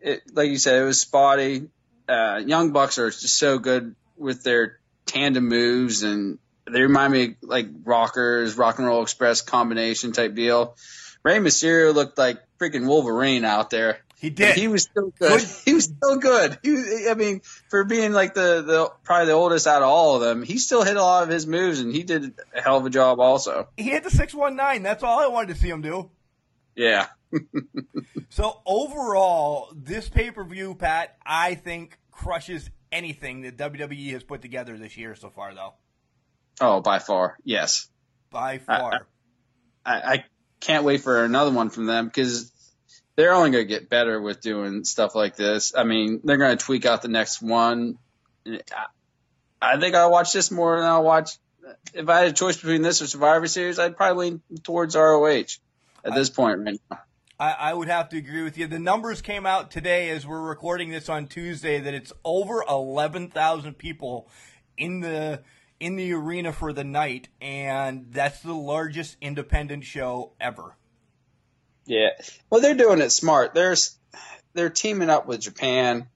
[0.00, 1.68] It, like you said, it was spotty.
[2.08, 6.38] Uh, Young Bucks are just so good with their tandem moves, and
[6.70, 10.76] they remind me like rockers, rock and roll express combination type deal.
[11.24, 13.98] Rey Mysterio looked like freaking Wolverine out there.
[14.18, 14.56] He did.
[14.56, 15.40] He was still good.
[15.40, 15.48] good.
[15.64, 16.58] He was still good.
[16.62, 20.22] He, I mean, for being like the, the probably the oldest out of all of
[20.22, 22.86] them, he still hit a lot of his moves, and he did a hell of
[22.86, 23.68] a job also.
[23.76, 24.82] He hit the six one nine.
[24.82, 26.10] That's all I wanted to see him do.
[26.74, 27.08] Yeah.
[28.30, 34.42] so overall, this pay per view, Pat, I think crushes anything that WWE has put
[34.42, 35.74] together this year so far, though.
[36.60, 37.88] Oh, by far, yes.
[38.30, 39.06] By far.
[39.84, 40.24] I, I, I
[40.60, 42.50] can't wait for another one from them because
[43.16, 45.74] they're only going to get better with doing stuff like this.
[45.74, 47.98] I mean, they're going to tweak out the next one.
[48.46, 48.60] I,
[49.60, 51.30] I think I'll watch this more than I'll watch.
[51.94, 55.44] If I had a choice between this or Survivor Series, I'd probably lean towards ROH
[56.04, 57.00] at this point right now.
[57.38, 58.66] I, I would have to agree with you.
[58.66, 63.74] The numbers came out today as we're recording this on Tuesday that it's over 11,000
[63.74, 64.28] people
[64.76, 65.42] in the
[65.78, 70.74] in the arena for the night, and that's the largest independent show ever.
[71.86, 72.10] Yeah,
[72.50, 73.54] well, they're doing it smart.
[73.54, 73.96] There's
[74.54, 76.08] they're teaming up with Japan.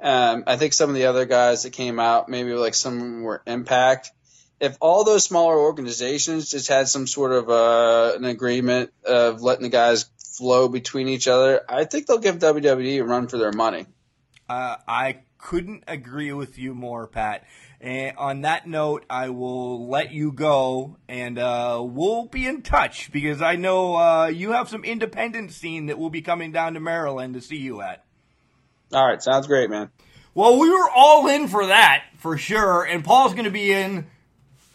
[0.00, 3.42] Um, I think some of the other guys that came out, maybe like some were
[3.46, 4.12] Impact.
[4.58, 9.62] If all those smaller organizations just had some sort of uh, an agreement of letting
[9.62, 10.06] the guys
[10.36, 13.86] flow between each other, I think they'll give WWE a run for their money.
[14.48, 17.44] Uh, I couldn't agree with you more, Pat.
[17.80, 23.10] And on that note, I will let you go, and uh, we'll be in touch
[23.10, 26.80] because I know uh, you have some independent scene that we'll be coming down to
[26.80, 28.04] Maryland to see you at.
[28.92, 29.90] All right, sounds great, man.
[30.34, 34.06] Well, we were all in for that for sure, and Paul's going to be in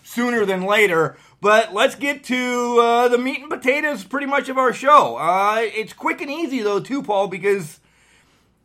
[0.03, 1.15] sooner than later.
[1.41, 5.17] But let's get to uh, the meat and potatoes, pretty much of our show.
[5.17, 7.79] Uh, it's quick and easy though, too, Paul, because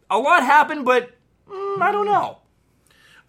[0.09, 1.11] a lot happened, but
[1.47, 2.39] mm, I don't know.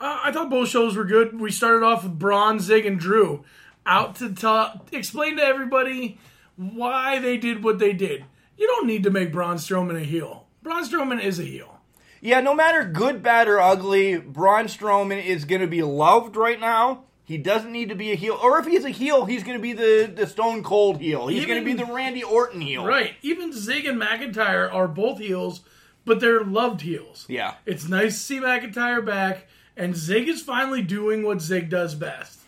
[0.02, 1.40] Uh, I thought both shows were good.
[1.40, 3.46] We started off with Braun, Zig, and Drew
[3.86, 6.20] out to talk, explain to everybody
[6.56, 8.26] why they did what they did.
[8.58, 10.48] You don't need to make Braun Strowman a heel.
[10.64, 11.80] Braun Strowman is a heel.
[12.20, 16.60] Yeah, no matter good, bad, or ugly, Braun Strowman is going to be loved right
[16.60, 17.06] now.
[17.24, 18.38] He doesn't need to be a heel.
[18.42, 21.28] Or if he's a heel, he's going to be the, the Stone Cold heel.
[21.28, 22.86] He's going to be the Randy Orton heel.
[22.86, 23.14] Right.
[23.22, 25.62] Even Zig and McIntyre are both heels,
[26.06, 27.26] but they're loved heels.
[27.30, 27.56] Yeah.
[27.66, 32.40] It's nice to see McIntyre back, and Zig is finally doing what Zig does best.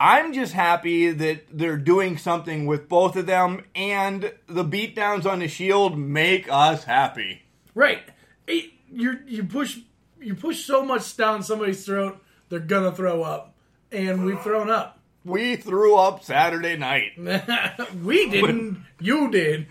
[0.00, 5.38] I'm just happy that they're doing something with both of them, and the beatdowns on
[5.38, 7.42] the Shield make us happy.
[7.74, 8.02] Right.
[8.48, 9.78] It, you you push
[10.20, 13.54] you push so much down somebody's throat, they're gonna throw up,
[13.92, 14.98] and we've thrown up.
[15.24, 17.12] We threw up Saturday night.
[18.02, 18.84] we didn't.
[19.00, 19.68] You did.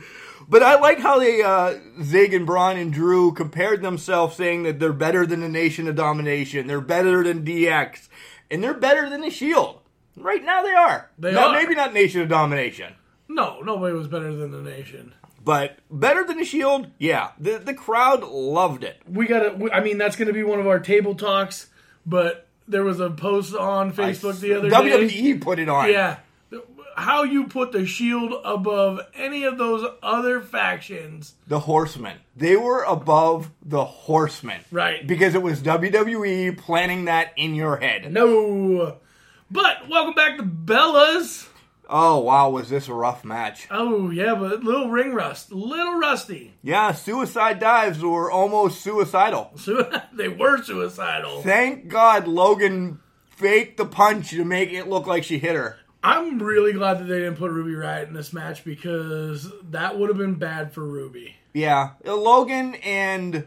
[0.51, 4.79] But I like how they, uh, Zig and Braun and Drew compared themselves, saying that
[4.79, 8.09] they're better than the Nation of Domination, they're better than DX,
[8.51, 9.79] and they're better than the Shield.
[10.17, 11.09] Right now they are.
[11.17, 11.53] They are.
[11.53, 12.95] Maybe not Nation of Domination.
[13.29, 15.13] No, nobody was better than the nation.
[15.41, 17.31] But better than the Shield, yeah.
[17.39, 19.01] The the crowd loved it.
[19.07, 19.57] We gotta.
[19.73, 21.69] I mean, that's gonna be one of our table talks.
[22.05, 24.75] But there was a post on Facebook the other day.
[24.75, 25.89] WWE put it on.
[25.89, 26.17] Yeah.
[27.01, 31.33] How you put the Shield above any of those other factions?
[31.47, 32.17] The Horsemen.
[32.37, 34.61] They were above the Horsemen.
[34.69, 35.05] Right.
[35.07, 38.13] Because it was WWE planning that in your head.
[38.13, 38.97] No.
[39.49, 41.49] But welcome back to Bella's.
[41.89, 43.67] Oh wow, was this a rough match?
[43.71, 46.53] Oh yeah, but little ring rust, little rusty.
[46.61, 49.51] Yeah, suicide dives were almost suicidal.
[50.13, 51.41] They were suicidal.
[51.41, 52.99] Thank God Logan
[53.41, 55.79] faked the punch to make it look like she hit her.
[56.03, 60.09] I'm really glad that they didn't put Ruby Riot in this match because that would
[60.09, 61.35] have been bad for Ruby.
[61.53, 63.45] Yeah, Logan and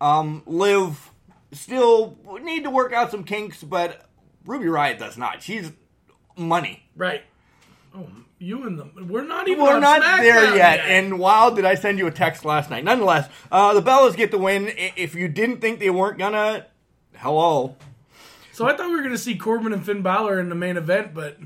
[0.00, 1.10] um, Liv
[1.52, 4.06] still need to work out some kinks, but
[4.44, 5.42] Ruby Riot does not.
[5.42, 5.72] She's
[6.36, 6.84] money.
[6.94, 7.22] Right.
[7.96, 8.06] Oh,
[8.38, 9.08] you and them.
[9.08, 10.80] We're not even We're not SmackDown there yet.
[10.80, 12.84] And wow, did I send you a text last night?
[12.84, 14.70] Nonetheless, uh, the Bellas get the win.
[14.76, 16.66] If you didn't think they weren't gonna,
[17.16, 17.76] hello.
[18.52, 20.76] so I thought we were going to see Corbin and Finn Balor in the main
[20.76, 21.38] event, but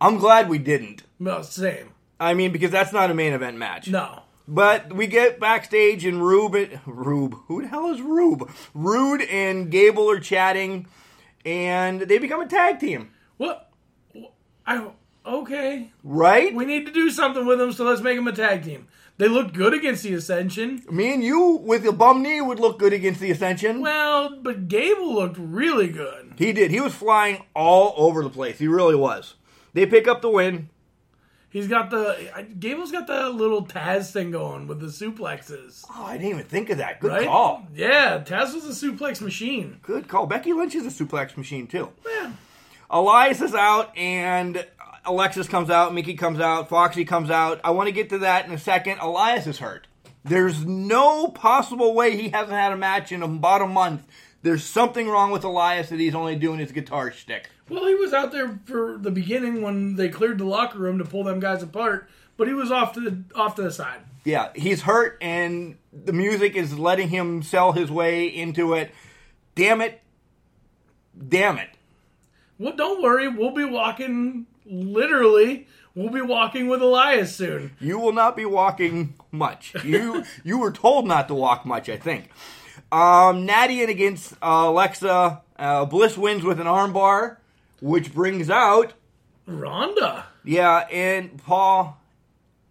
[0.00, 1.02] I'm glad we didn't.
[1.18, 1.90] no, same.
[2.18, 3.88] I mean, because that's not a main event match.
[3.88, 4.22] No.
[4.46, 8.50] But we get backstage and Rube, Rube, who the hell is Rube?
[8.74, 10.86] Roode and Gable are chatting,
[11.46, 13.70] and they become a tag team, What?
[14.66, 14.90] I
[15.24, 15.90] okay.
[16.02, 16.54] right?
[16.54, 18.88] We need to do something with them, so let's make them a tag team.
[19.18, 20.82] They looked good against the Ascension.
[20.90, 23.80] Me and you with a bum knee would look good against the Ascension.
[23.80, 26.34] Well, but Gable looked really good.
[26.38, 26.70] He did.
[26.70, 28.58] He was flying all over the place.
[28.58, 29.34] He really was.
[29.72, 30.68] They pick up the win.
[31.50, 35.84] He's got the Gable's got the little Taz thing going with the suplexes.
[35.90, 37.00] Oh, I didn't even think of that.
[37.00, 37.26] Good Right?
[37.26, 37.66] call.
[37.74, 39.80] Yeah, Taz was a suplex machine.
[39.82, 40.26] Good call.
[40.26, 41.90] Becky Lynch is a suplex machine too.
[42.08, 42.32] Yeah.
[42.88, 44.64] Elias is out and
[45.04, 47.60] Alexis comes out, Mickie comes out, Foxy comes out.
[47.64, 48.98] I want to get to that in a second.
[49.00, 49.86] Elias is hurt.
[50.24, 54.02] There's no possible way he hasn't had a match in about a month.
[54.42, 57.50] There's something wrong with Elias that he's only doing his guitar shtick.
[57.68, 61.04] Well, he was out there for the beginning when they cleared the locker room to
[61.04, 64.00] pull them guys apart, but he was off to the off to the side.
[64.24, 68.92] Yeah, he's hurt and the music is letting him sell his way into it.
[69.54, 70.00] Damn it.
[71.28, 71.70] Damn it.
[72.58, 75.66] Well, don't worry, we'll be walking literally.
[75.94, 77.72] We'll be walking with Elias soon.
[77.80, 79.74] You will not be walking much.
[79.84, 82.30] You you were told not to walk much, I think.
[82.92, 85.42] Um, Natty in against uh, Alexa.
[85.56, 87.36] Uh, Bliss wins with an armbar,
[87.80, 88.94] which brings out
[89.46, 90.26] Ronda.
[90.44, 91.96] yeah, and Paul.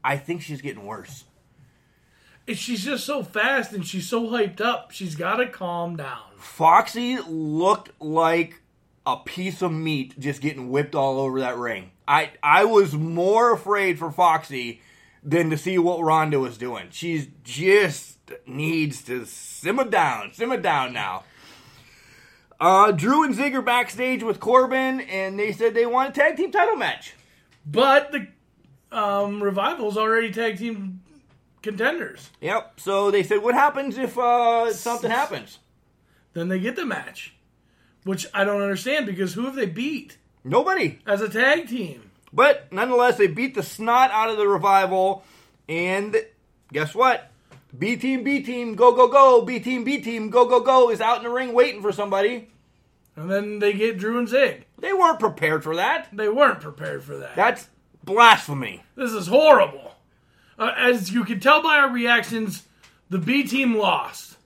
[0.04, 1.26] I think she's getting worse.
[2.48, 4.92] And She's just so fast and she's so hyped up.
[4.92, 6.22] She's got to calm down.
[6.38, 8.62] Foxy looked like
[9.06, 11.92] a piece of meat just getting whipped all over that ring.
[12.08, 14.82] I I was more afraid for Foxy
[15.24, 16.88] than to see what Ronda was doing.
[16.92, 21.24] She's just needs to simmer down, simmer down now.
[22.60, 26.52] Uh, Drew and Ziggler backstage with Corbin, and they said they want a tag team
[26.52, 27.14] title match.
[27.66, 28.28] But the
[28.92, 31.02] um, Revival's already tag team
[31.62, 32.30] contenders.
[32.42, 32.80] Yep.
[32.80, 35.60] So they said, what happens if uh, something happens?
[36.34, 37.36] Then they get the match.
[38.04, 41.00] Which I don't understand because who have they beat Nobody.
[41.06, 42.09] as a tag team?
[42.32, 45.24] But nonetheless, they beat the snot out of the revival.
[45.68, 46.16] And
[46.72, 47.32] guess what?
[47.78, 49.42] B team, B team, go, go, go.
[49.44, 52.50] B team, B team, go, go, go is out in the ring waiting for somebody.
[53.16, 54.66] And then they get Drew and Zig.
[54.80, 56.08] They weren't prepared for that.
[56.14, 57.36] They weren't prepared for that.
[57.36, 57.68] That's
[58.04, 58.84] blasphemy.
[58.96, 59.96] This is horrible.
[60.58, 62.64] Uh, as you can tell by our reactions,
[63.10, 64.38] the B team lost.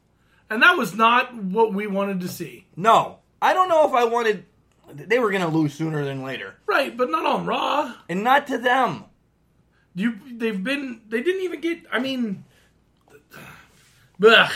[0.50, 2.66] And that was not what we wanted to see.
[2.76, 3.20] No.
[3.42, 4.46] I don't know if I wanted.
[4.92, 6.56] They were going to lose sooner than later.
[6.66, 7.96] Right, but not on Raw.
[8.10, 9.06] And not to them.
[9.96, 12.46] You they've been they didn't even get I mean
[14.20, 14.52] Blech.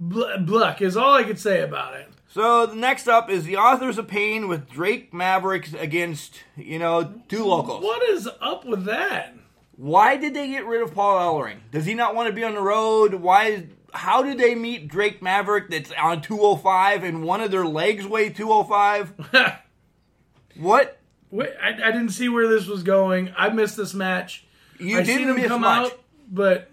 [0.00, 2.08] Blech is all I could say about it.
[2.28, 7.22] So the next up is the Authors of Pain with Drake Mavericks against you know
[7.28, 7.82] two locals.
[7.82, 9.34] What is up with that?
[9.76, 11.58] Why did they get rid of Paul Ellering?
[11.70, 13.14] Does he not want to be on the road?
[13.14, 13.66] Why?
[13.92, 18.30] How did they meet Drake Maverick that's on 205 and one of their legs weigh
[18.30, 19.12] 205?
[20.56, 20.98] what?
[21.30, 23.32] Wait, I, I didn't see where this was going.
[23.36, 24.46] I missed this match.
[24.78, 25.92] You I didn't miss come much.
[25.92, 26.00] out,
[26.30, 26.70] but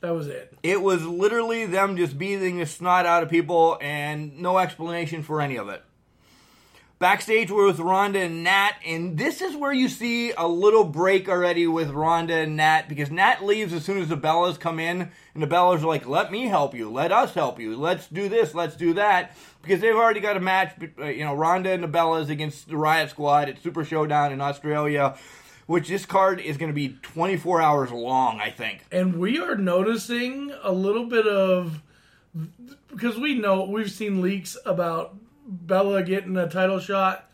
[0.00, 0.56] that was it.
[0.62, 5.40] It was literally them just beating the snot out of people and no explanation for
[5.40, 5.82] any of it.
[7.04, 11.28] Backstage we're with Ronda and Nat, and this is where you see a little break
[11.28, 15.10] already with Ronda and Nat because Nat leaves as soon as the Bellas come in,
[15.34, 18.30] and the Bellas are like, "Let me help you, let us help you, let's do
[18.30, 21.82] this, let's do that," because they've already got a match, uh, you know, Ronda and
[21.82, 25.14] the Bellas against the Riot Squad at Super Showdown in Australia,
[25.66, 28.80] which this card is going to be 24 hours long, I think.
[28.90, 31.82] And we are noticing a little bit of
[32.88, 37.28] because we know we've seen leaks about Bella getting a title shot,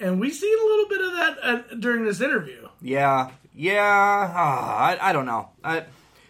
[0.00, 2.68] and we seen a little bit of that at, during this interview.
[2.80, 4.32] Yeah, yeah.
[4.34, 5.50] ah, I, I don't know.
[5.64, 5.84] I,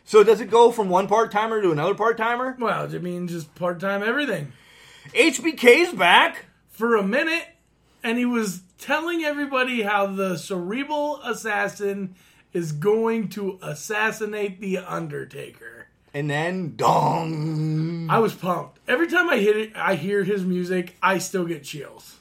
[0.05, 2.57] so does it go from one part timer to another part timer?
[2.59, 4.53] Well, I mean, just part time everything
[5.15, 6.47] HBK's back.
[6.69, 7.47] for a minute,
[8.03, 12.15] and he was telling everybody how the cerebral assassin
[12.53, 15.76] is going to assassinate the Undertaker.
[16.17, 18.09] And then dong.
[18.09, 18.79] I was pumped.
[18.89, 22.17] Every time I hit it, I hear his music, I still get chills.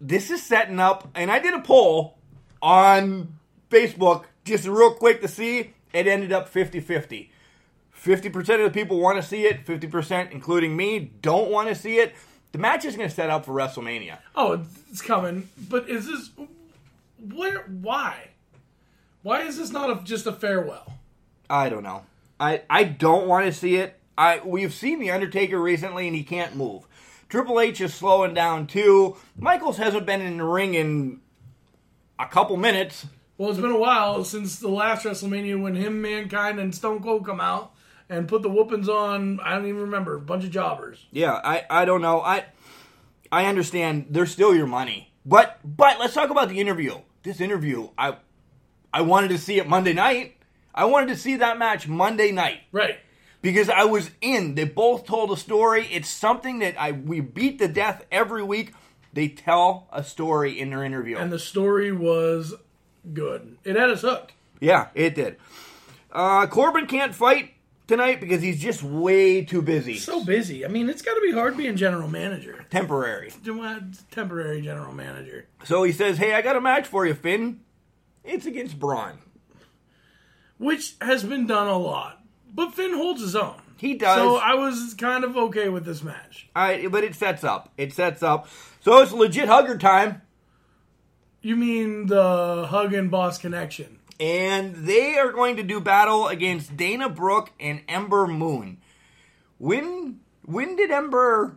[0.00, 2.16] This is setting up, and I did a poll
[2.62, 3.36] on
[3.68, 5.74] Facebook just real quick to see.
[5.92, 7.32] It ended up 50 50.
[8.00, 11.96] 50% of the people want to see it, 50%, including me, don't want to see
[11.96, 12.14] it.
[12.52, 14.18] The match is going to set up for WrestleMania.
[14.36, 15.48] Oh, it's coming.
[15.68, 16.30] But is this
[17.18, 17.62] where?
[17.62, 18.28] Why?
[19.22, 20.92] Why is this not a, just a farewell?
[21.50, 22.04] I don't know.
[22.38, 23.98] I I don't want to see it.
[24.16, 26.86] I we've seen the Undertaker recently and he can't move.
[27.28, 29.16] Triple H is slowing down too.
[29.36, 31.20] Michaels hasn't been in the ring in
[32.18, 33.06] a couple minutes.
[33.36, 37.26] Well, it's been a while since the last WrestleMania when him, Mankind, and Stone Cold
[37.26, 37.72] come out
[38.08, 39.40] and put the whoopings on.
[39.40, 40.14] I don't even remember.
[40.14, 41.06] A bunch of jobbers.
[41.10, 42.20] Yeah, I I don't know.
[42.20, 42.44] I
[43.32, 45.12] I understand they're still your money.
[45.26, 46.98] But but let's talk about the interview.
[47.22, 48.18] This interview, I
[48.92, 50.33] I wanted to see it Monday night.
[50.74, 52.60] I wanted to see that match Monday night.
[52.72, 52.98] Right.
[53.42, 54.54] because I was in.
[54.54, 55.86] They both told a story.
[55.92, 58.72] It's something that I we beat to death every week.
[59.12, 61.16] They tell a story in their interview.
[61.16, 62.54] And the story was
[63.12, 63.56] good.
[63.62, 64.32] It had us hooked.
[64.60, 65.36] yeah, it did.
[66.10, 67.52] Uh, Corbin can't fight
[67.86, 69.98] tonight because he's just way too busy.
[69.98, 70.64] So busy.
[70.64, 72.64] I mean, it's got to be hard being general manager.
[72.70, 73.32] Temporary.
[74.10, 75.46] Temporary general manager.
[75.64, 77.60] So he says, "Hey, I got a match for you, Finn.
[78.24, 79.18] It's against Braun."
[80.64, 82.22] Which has been done a lot.
[82.54, 83.56] But Finn holds his own.
[83.76, 84.16] He does.
[84.16, 86.48] So I was kind of okay with this match.
[86.56, 87.72] I, but it sets up.
[87.76, 88.48] It sets up.
[88.80, 90.22] So it's legit hugger time.
[91.42, 93.98] You mean the Hug and Boss connection?
[94.20, 98.78] and they are going to do battle against Dana Brooke and Ember Moon.
[99.58, 101.56] When when did Ember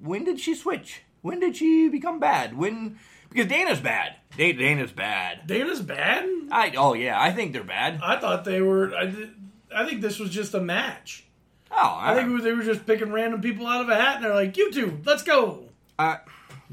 [0.00, 1.02] when did she switch?
[1.22, 2.56] When did she become bad?
[2.56, 2.98] When
[3.32, 4.14] because Dana's bad.
[4.36, 5.46] Dana's bad.
[5.46, 6.28] Dana's bad?
[6.50, 8.00] I oh yeah, I think they're bad.
[8.02, 8.94] I thought they were.
[8.94, 9.12] I,
[9.74, 11.24] I think this was just a match.
[11.70, 14.16] Oh, I think it was, they were just picking random people out of a hat
[14.16, 15.64] and they're like, you two, let's go.
[15.98, 16.16] uh,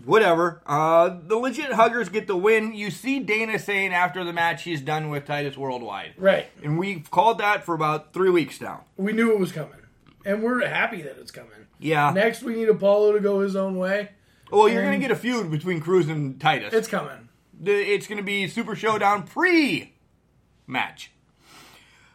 [0.03, 0.61] whatever.
[0.65, 2.73] Uh, the legit huggers get the win.
[2.73, 6.47] You see Dana saying after the match she's done with Titus Worldwide, Right.
[6.63, 8.83] and we've called that for about three weeks now.
[8.97, 9.71] We knew it was coming.
[10.25, 11.51] And we're happy that it's coming.
[11.79, 12.11] Yeah.
[12.11, 14.09] Next, we need Apollo to go his own way.
[14.51, 16.73] Well, you're gonna get a feud between Crews and Titus.
[16.73, 17.29] It's coming.
[17.61, 19.93] It's going to be Super Showdown pre
[20.65, 21.11] match.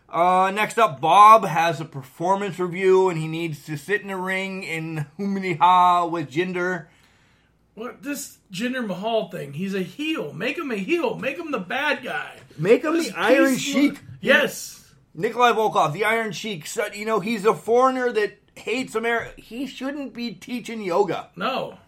[0.09, 4.16] Uh, next up, Bob has a performance review and he needs to sit in the
[4.16, 6.87] ring in Humaniha with Jinder.
[7.75, 9.55] What this Jinder Mahal thing?
[9.55, 10.33] He's a heel.
[10.33, 11.16] Make him a heel.
[11.16, 12.37] Make him the bad guy.
[12.57, 13.99] Make him This the Iron Sheik.
[14.20, 14.94] Yes.
[15.14, 16.66] Nikolai Volkov, the Iron Sheik.
[16.66, 19.33] So, you know, he's a foreigner that hates America.
[19.37, 21.31] He shouldn't be teaching yoga.
[21.37, 21.79] No.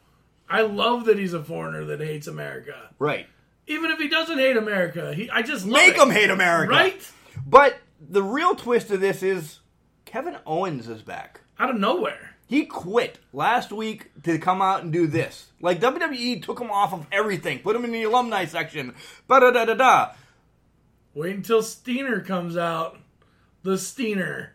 [0.49, 2.91] I love that he's a foreigner that hates America.
[2.99, 3.27] Right.
[3.67, 6.01] Even if he doesn't hate America, he I just love Make it.
[6.03, 6.73] him hate America.
[6.73, 7.13] Right?
[7.47, 9.59] But the real twist of this is
[10.05, 11.41] Kevin Owens is back.
[11.59, 12.31] Out of nowhere.
[12.49, 15.47] He quit last week to come out and do this.
[15.61, 18.95] Like WWE took him off of everything, put him in the alumni section.
[19.27, 20.13] Ba da da da da.
[21.15, 22.99] Wait until Steiner comes out.
[23.65, 24.53] The Steiner.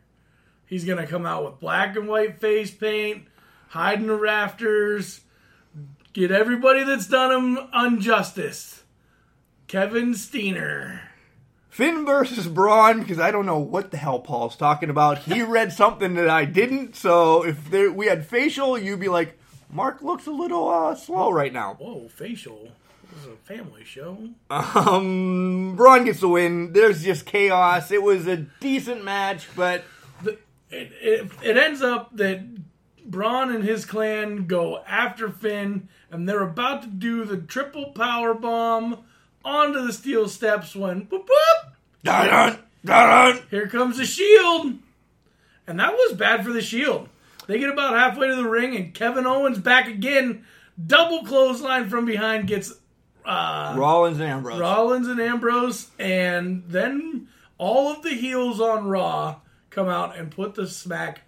[0.68, 3.26] He's gonna come out with black and white face paint,
[3.68, 5.20] hide in the rafters,
[6.14, 8.84] get everybody that's done him injustice.
[9.68, 11.02] Kevin Steiner.
[11.70, 15.20] Finn versus Braun because I don't know what the hell Paul's talking about.
[15.20, 16.96] He read something that I didn't.
[16.96, 19.38] So if there, we had facial, you'd be like,
[19.70, 21.76] Mark looks a little uh, slow right now.
[21.76, 22.68] Whoa, facial.
[23.14, 24.18] This is a family show.
[24.50, 26.74] Um, Braun gets the win.
[26.74, 27.92] There's just chaos.
[27.92, 29.84] It was a decent match, but
[30.24, 30.38] The-
[30.70, 32.42] It, it, it ends up that
[33.12, 38.34] Braun and his clan go after Finn, and they're about to do the triple power
[38.34, 39.04] bomb
[39.44, 41.72] onto the steel steps when boop boop.
[42.04, 44.78] dun, dun, Here comes the shield.
[45.68, 47.10] And that was bad for the shield.
[47.48, 50.46] They get about halfway to the ring, and Kevin Owens back again.
[50.84, 52.74] Double clothesline from behind gets
[53.26, 54.60] uh, Rollins and Ambrose.
[54.60, 55.92] Rollins and Ambrose.
[56.00, 59.38] And then all of the heels on Raw
[59.70, 61.22] come out and put the smack,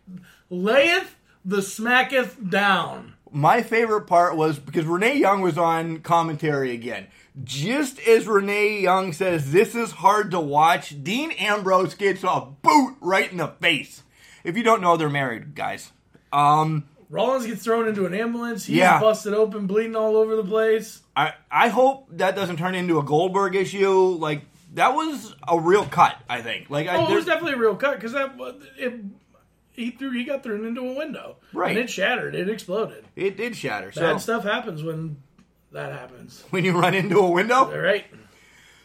[0.50, 1.16] layeth
[1.46, 3.14] the smacketh down.
[3.32, 7.08] My favorite part was because Renee Young was on commentary again.
[7.44, 12.96] Just as Renee Young says, This is hard to watch, Dean Ambrose gets a boot
[13.02, 14.04] right in the face.
[14.44, 15.92] If you don't know, they're married, guys.
[16.32, 18.66] Um, Rollins gets thrown into an ambulance.
[18.66, 19.00] He's Yeah.
[19.00, 21.02] busted open, bleeding all over the place.
[21.16, 23.90] I, I hope that doesn't turn into a Goldberg issue.
[24.20, 24.44] Like,
[24.76, 26.70] that was a real cut, I think.
[26.70, 28.36] Like, I, Oh, it was there's- definitely a real cut because that
[28.78, 28.94] it,
[29.74, 31.72] he threw he got thrown into a window, Right.
[31.72, 32.36] And it shattered.
[32.36, 33.06] It exploded.
[33.16, 33.92] it did shatter.
[33.92, 35.18] So, Bad stuff happens when
[35.72, 36.44] that happens.
[36.52, 38.06] when you run into a window, All right.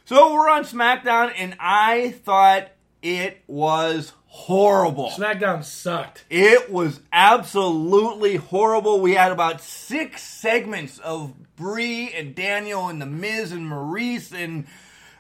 [0.05, 2.69] So we're on SmackDown, and I thought
[3.03, 5.11] it was horrible.
[5.11, 6.25] SmackDown sucked.
[6.31, 9.01] It was absolutely horrible.
[9.01, 14.67] We had about six segments of Brie and Daniel and the Miz and Maurice and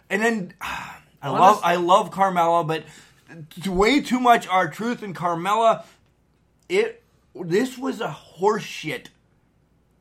[0.08, 2.84] and then I love Honest- I love Carmella, but
[3.66, 5.84] way too much R Truth and Carmella.
[6.68, 7.02] It
[7.34, 9.06] this was a horseshit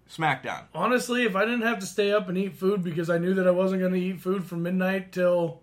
[0.09, 0.63] SmackDown.
[0.73, 3.47] Honestly, if I didn't have to stay up and eat food because I knew that
[3.47, 5.61] I wasn't going to eat food from midnight till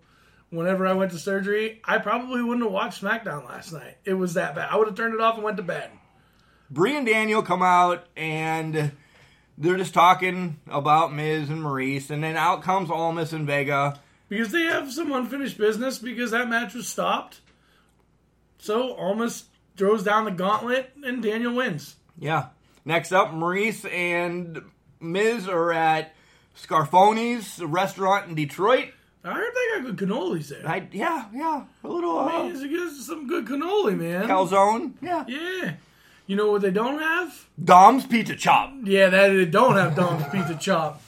[0.49, 3.97] whenever I went to surgery, I probably wouldn't have watched SmackDown last night.
[4.05, 4.69] It was that bad.
[4.71, 5.89] I would have turned it off and went to bed.
[6.69, 8.91] Brie and Daniel come out and
[9.57, 13.99] they're just talking about Miz and Maurice, and then out comes Almas and Vega.
[14.27, 17.41] Because they have some unfinished business because that match was stopped.
[18.65, 19.43] So Almas
[19.77, 21.97] throws down the gauntlet and Daniel wins.
[22.17, 22.47] Yeah.
[22.83, 24.59] Next up, Maurice and
[24.99, 26.15] Miz are at
[26.59, 28.87] Scarfoni's restaurant in Detroit.
[29.23, 30.67] I heard they got good cannolis there.
[30.67, 34.27] I, yeah, yeah, a little uh, Man, it's some good cannoli, man.
[34.27, 34.93] calzone.
[34.99, 35.25] Yeah.
[35.27, 35.73] Yeah.
[36.25, 37.47] You know what they don't have?
[37.63, 38.73] Dom's Pizza Chop.
[38.83, 41.03] Yeah, that they don't have Dom's Pizza Chop.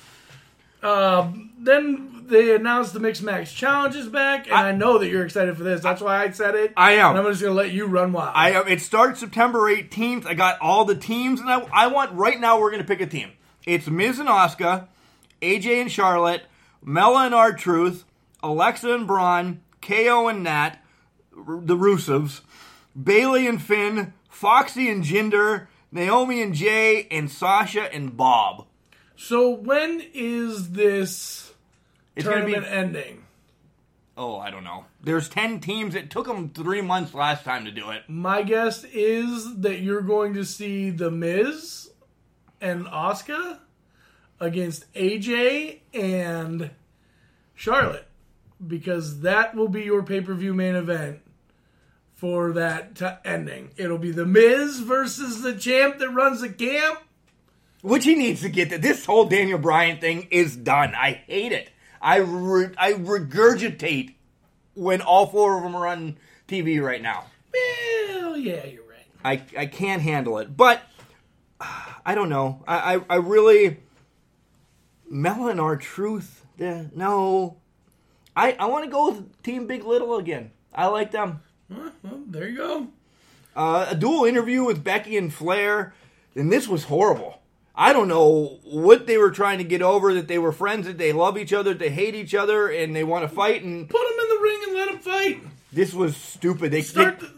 [0.83, 5.25] Um, then they announced the Mixed Match Challenge is back, and I, know that you're
[5.25, 5.81] excited for this.
[5.81, 6.73] That's why I said it.
[6.75, 7.11] I am.
[7.11, 8.31] And I'm just gonna let you run wild.
[8.35, 10.25] I It starts September 18th.
[10.25, 12.59] I got all the teams, and I, I want right now.
[12.59, 13.31] We're going to pick a team.
[13.65, 14.87] It's Miz and Oscar,
[15.41, 16.43] AJ and Charlotte,
[16.83, 18.05] Mela and R Truth,
[18.43, 20.77] Alexa and Braun, KO and Nat,
[21.31, 22.41] the Rusevs,
[23.01, 28.67] Bayley and Finn, Foxy and Jinder, Naomi and Jay, and Sasha and Bob.
[29.15, 31.46] so when is this
[32.17, 32.77] It's going to tournament be.
[32.77, 33.23] ending?
[34.17, 34.85] Oh, I don't know.
[35.03, 35.93] There's 10 teams.
[35.93, 38.03] It took them three months last time to do it.
[38.07, 41.91] My guess is that you're going to see the Miz
[42.59, 43.59] and Oscar
[44.39, 46.71] against AJ and
[47.53, 48.07] Charlotte
[48.65, 51.19] because that will be your pay per view main event
[52.15, 53.69] for that t- ending.
[53.77, 57.01] It'll be the Miz versus the champ that runs the camp.
[57.83, 58.81] Which he needs to get that.
[58.81, 60.95] This whole Daniel Bryan thing is done.
[60.95, 61.69] I hate it.
[62.01, 64.15] I re- I regurgitate
[64.75, 66.17] when all four of them are on
[66.47, 67.25] TV right now.
[67.53, 69.05] Well, yeah, you're right.
[69.55, 70.55] I I can't handle it.
[70.55, 70.81] But
[71.59, 72.63] I don't know.
[72.67, 73.77] I I, I really
[75.09, 76.45] Mela and R Truth.
[76.59, 77.57] eh, no,
[78.35, 80.51] I I want to go with Team Big Little again.
[80.73, 81.41] I like them.
[81.69, 82.87] Well, well, there you go.
[83.55, 85.93] Uh, a dual interview with Becky and Flair,
[86.35, 87.41] and this was horrible.
[87.79, 90.97] I don't know what they were trying to get over that they were friends, that
[90.97, 93.63] they love each other, that they hate each other, and they want to fight.
[93.63, 95.43] And Put them in the ring and let them fight.
[95.71, 96.71] this was stupid.
[96.71, 97.37] They, Start they- th-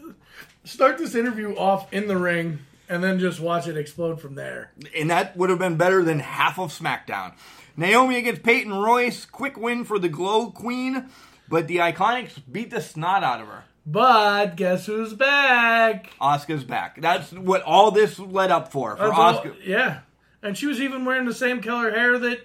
[0.64, 4.72] start this interview off in the ring and then just watch it explode from there.
[4.96, 7.34] and that would have been better than half of SmackDown.
[7.76, 11.08] Naomi against Peyton Royce, quick win for the Glow Queen,
[11.48, 13.64] but the Iconics beat the snot out of her.
[13.86, 16.10] But guess who's back?
[16.20, 17.00] Oscar's back.
[17.00, 19.54] That's what all this led up for for Oscar.
[19.64, 20.00] yeah.
[20.42, 22.40] And she was even wearing the same color hair that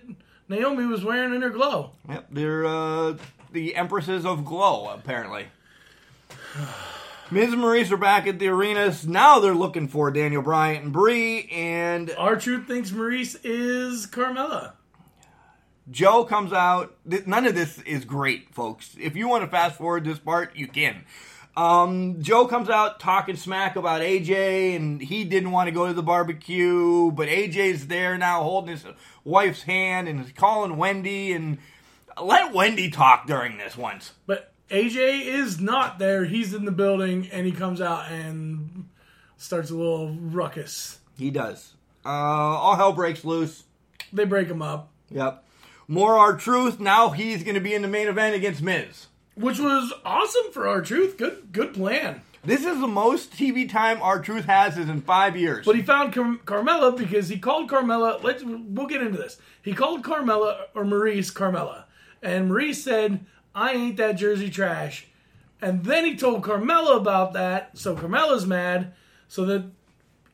[0.50, 1.92] Naomi was wearing in her glow.
[2.10, 3.18] Yep, they're uh,
[3.52, 5.48] the empresses of glow, apparently.
[7.32, 9.08] Miz and Maurice are back at the arenas.
[9.08, 14.74] Now they're looking for Daniel Bryan and Brie, and R Truth thinks Maurice is Carmella.
[15.90, 16.96] Joe comes out.
[17.06, 18.96] None of this is great, folks.
[19.00, 21.04] If you want to fast forward this part, you can.
[21.58, 25.94] Um, Joe comes out talking smack about AJ, and he didn't want to go to
[25.94, 28.86] the barbecue, but AJ's there now holding his
[29.24, 31.58] wife's hand and is calling Wendy, and
[32.22, 34.12] let Wendy talk during this once.
[34.28, 36.26] But AJ is not there.
[36.26, 38.90] He's in the building, and he comes out and
[39.38, 41.00] starts a little ruckus.
[41.18, 41.74] He does.
[42.06, 43.64] Uh, all hell breaks loose.
[44.12, 45.44] They break him up, Yep.
[45.88, 46.80] More R Truth.
[46.80, 49.08] Now he's going to be in the main event against Miz.
[49.36, 51.18] Which was awesome for R Truth.
[51.18, 52.22] Good, good plan.
[52.44, 55.66] This is the most TV time R Truth has is in five years.
[55.66, 58.24] But he found Car- Carmella because he called Carmella.
[58.24, 59.38] Let's we'll get into this.
[59.62, 61.86] He called Carmella or Maurice Carmella,
[62.22, 65.08] and Maurice said, "I ain't that Jersey trash."
[65.62, 68.94] And then he told Carmella about that, so Carmella's mad.
[69.28, 69.64] So that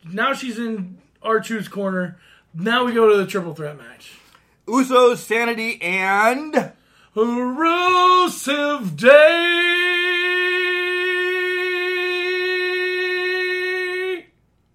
[0.03, 2.19] now she's in R Truth's corner.
[2.53, 4.19] Now we go to the triple threat match.
[4.67, 6.73] Usos, Sanity, and
[7.15, 9.07] Rusev Day.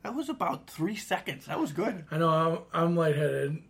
[0.03, 1.47] that was about three seconds.
[1.47, 2.05] That was good.
[2.11, 3.63] I know I'm, I'm lightheaded.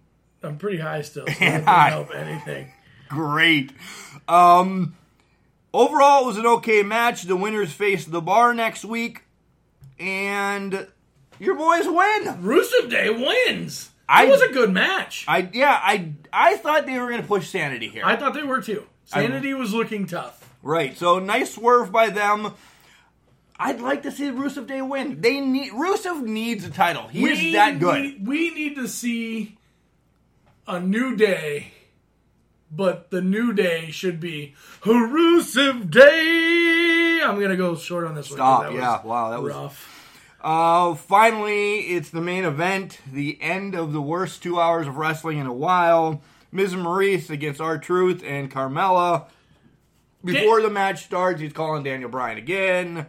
[0.43, 2.73] I'm pretty high still, so And doesn't help anything.
[3.09, 3.73] Great.
[4.27, 4.97] Um,
[5.73, 7.23] overall, it was an okay match.
[7.23, 9.23] The winners face the bar next week,
[9.99, 10.89] and
[11.39, 12.43] your boys win.
[12.43, 13.91] Rusev Day wins.
[14.09, 15.25] I- it was a good match.
[15.29, 18.05] I, I yeah, I I thought they were going to push Sanity here.
[18.05, 18.85] I thought they were too.
[19.05, 20.49] Sanity was looking tough.
[20.63, 20.97] right.
[20.97, 22.53] So nice swerve by them.
[23.59, 25.21] I'd like to see Rusev Day win.
[25.23, 27.09] They need Rusev needs a title.
[27.09, 28.01] He is that good.
[28.21, 29.57] We, we need to see
[30.69, 31.73] a new day,
[32.71, 37.21] but the new day should be Rusev Day.
[37.25, 38.39] I'm gonna go short on this one.
[38.39, 38.75] 'cause Stop.
[38.75, 39.03] Yeah.
[39.05, 39.31] Wow.
[39.31, 39.96] That was rough.
[40.41, 45.39] Uh, finally, it's the main event, the end of the worst two hours of wrestling
[45.39, 46.23] in a while.
[46.53, 49.27] Miz Maurice against R Truth and Carmella.
[50.25, 53.07] Before the match starts, he's calling Daniel Bryan again.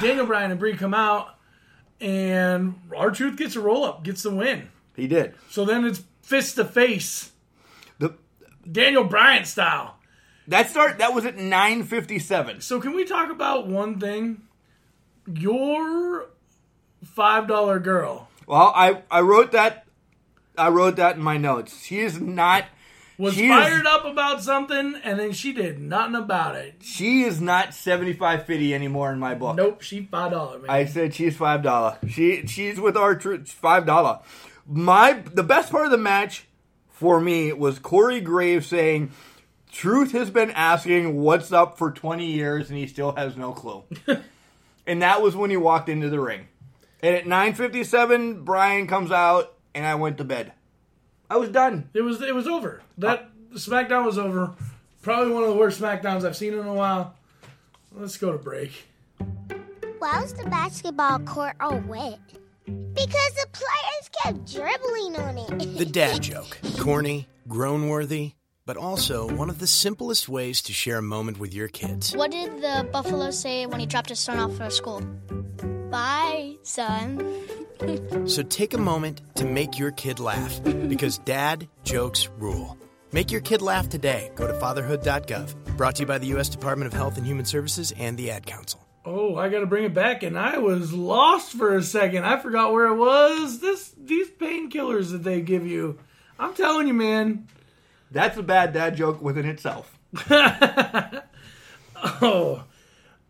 [0.00, 1.34] Daniel Bryan and Brie come out,
[2.00, 4.68] and R Truth gets a roll up, gets the win.
[4.96, 5.34] He did.
[5.48, 7.32] So then it's fist to face,
[7.98, 8.14] The
[8.70, 9.96] Daniel Bryan style.
[10.48, 12.60] that start that was at nine fifty seven.
[12.60, 14.42] So can we talk about one thing?
[15.38, 16.26] Your
[17.04, 19.86] five dollar girl Well, I I wrote that
[20.58, 21.84] I wrote that in my notes.
[21.84, 22.64] She is not
[23.16, 26.76] was She is- fired up about something, and then she did nothing about it.
[26.80, 29.56] she is not seventy five fifty anymore in my book.
[29.56, 30.70] Nope, she five dollar man.
[30.70, 31.98] I said she's five dollar.
[32.08, 34.20] She she's with our troops five dollar.
[34.66, 36.46] My the best part of the match
[36.88, 39.10] for me was Corey Graves saying,
[39.72, 43.84] "Truth has been asking what's up for twenty years and he still has no clue."
[44.90, 46.48] and that was when he walked into the ring.
[47.00, 50.52] And at nine fifty seven, Bryan comes out and I went to bed.
[51.30, 51.88] I was done.
[51.94, 52.82] it was it was over.
[52.98, 54.52] That SmackDown was over.
[55.00, 57.14] Probably one of the worst SmackDowns I've seen in a while.
[57.92, 58.88] Let's go to break.
[59.98, 62.18] Why was the basketball court all wet?
[62.64, 65.78] Because the players kept dribbling on it.
[65.78, 66.58] The dad joke.
[66.78, 68.32] Corny, groan worthy,
[68.70, 72.14] but also one of the simplest ways to share a moment with your kids.
[72.14, 75.00] What did the buffalo say when he dropped his son off for school?
[75.90, 77.20] Bye, son.
[78.26, 82.76] So take a moment to make your kid laugh because dad jokes rule.
[83.10, 84.30] Make your kid laugh today.
[84.34, 85.76] Go to fatherhood.gov.
[85.78, 86.50] Brought to you by the U.S.
[86.50, 88.86] Department of Health and Human Services and the Ad Council.
[89.06, 92.26] Oh, I got to bring it back, and I was lost for a second.
[92.26, 93.60] I forgot where it was.
[93.60, 95.98] This these painkillers that they give you.
[96.38, 97.48] I'm telling you, man.
[98.10, 99.98] That's a bad dad joke within itself.
[102.02, 102.64] Oh,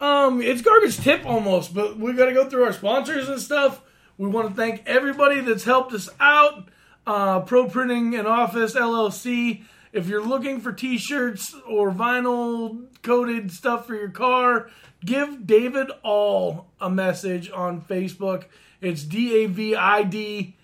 [0.01, 3.83] um, it's garbage tip almost, but we got to go through our sponsors and stuff.
[4.17, 6.69] We want to thank everybody that's helped us out.
[7.07, 9.65] Uh, Pro Printing and Office LLC.
[9.93, 14.71] If you're looking for T-shirts or vinyl coated stuff for your car,
[15.05, 18.45] give David Aul a message on Facebook.
[18.81, 20.57] It's D A V I D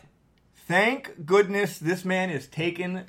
[0.67, 3.03] thank goodness this man is taking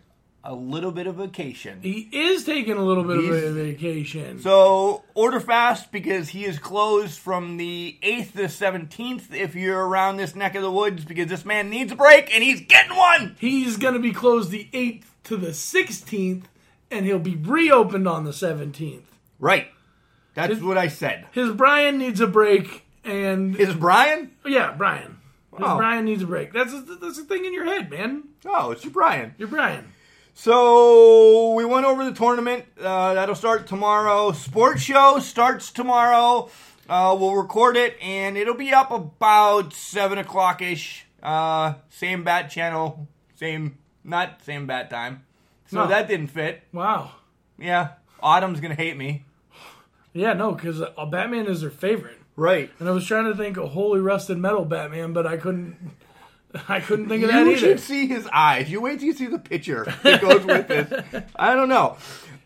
[0.45, 1.81] a little bit of vacation.
[1.83, 4.41] He is taking a little bit of a vacation.
[4.41, 10.17] So order fast because he is closed from the 8th to 17th if you're around
[10.17, 13.37] this neck of the woods because this man needs a break and he's getting one.
[13.39, 16.45] He's going to be closed the 8th to the 16th,
[16.91, 19.03] and he'll be reopened on the 17th.
[19.39, 19.69] Right.
[20.47, 21.27] That's what I said.
[21.33, 24.31] His Brian needs a break, and Is Brian?
[24.47, 25.19] yeah, Brian.
[25.57, 25.77] His Oh.
[25.77, 26.53] Brian needs a break.
[26.53, 28.25] That's a, that's a thing in your head, man.
[28.47, 29.35] Oh, it's your Brian.
[29.39, 29.93] You're Brian.
[30.35, 32.65] So we went over the tournament.
[32.81, 34.31] Uh, that'll start tomorrow.
[34.33, 36.49] Sports show starts tomorrow.
[36.89, 41.05] Uh, we'll record it and it'll be up about seven o'clock ish.
[41.23, 45.25] Uh, same bat channel, same not same bat time.
[45.67, 45.87] So No.
[45.89, 46.63] that didn't fit.
[46.73, 47.11] Wow.
[47.59, 47.89] Yeah,
[48.23, 49.25] Autumn's gonna hate me.
[50.13, 52.19] Yeah, no, because uh, Batman is their favorite.
[52.37, 52.71] Right.
[52.79, 55.77] And I was trying to think of Holy Rusted Metal Batman, but I couldn't.
[56.69, 57.59] I couldn't think of that You either.
[57.59, 58.71] should see his eyes.
[58.71, 61.25] You wait till you see the picture that goes with this.
[61.37, 61.97] I don't know.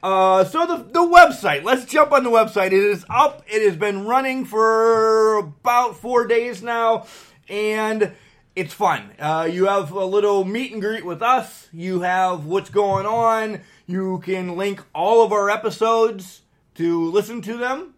[0.03, 1.63] Uh, so the the website.
[1.63, 2.69] Let's jump on the website.
[2.69, 3.45] It is up.
[3.47, 7.07] It has been running for about four days now,
[7.49, 8.13] and
[8.57, 9.11] it's fun.
[9.21, 11.69] Uh, you have a little meet and greet with us.
[11.73, 13.61] You have what's going on.
[13.87, 16.42] You can link all of our episodes
[16.75, 17.95] to listen to them.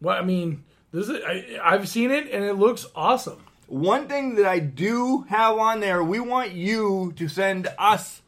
[0.00, 3.44] Well, I mean, this is I, I've seen it and it looks awesome.
[3.66, 8.22] One thing that I do have on there, we want you to send us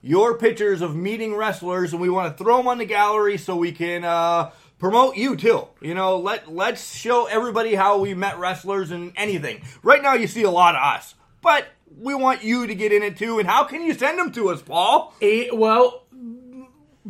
[0.00, 3.56] your pictures of meeting wrestlers, and we want to throw them on the gallery so
[3.56, 5.66] we can uh, promote you too.
[5.80, 9.62] You know, let let's show everybody how we met wrestlers and anything.
[9.82, 11.66] Right now, you see a lot of us, but
[12.00, 13.38] we want you to get in it too.
[13.38, 15.12] And how can you send them to us, Paul?
[15.20, 16.04] A, well,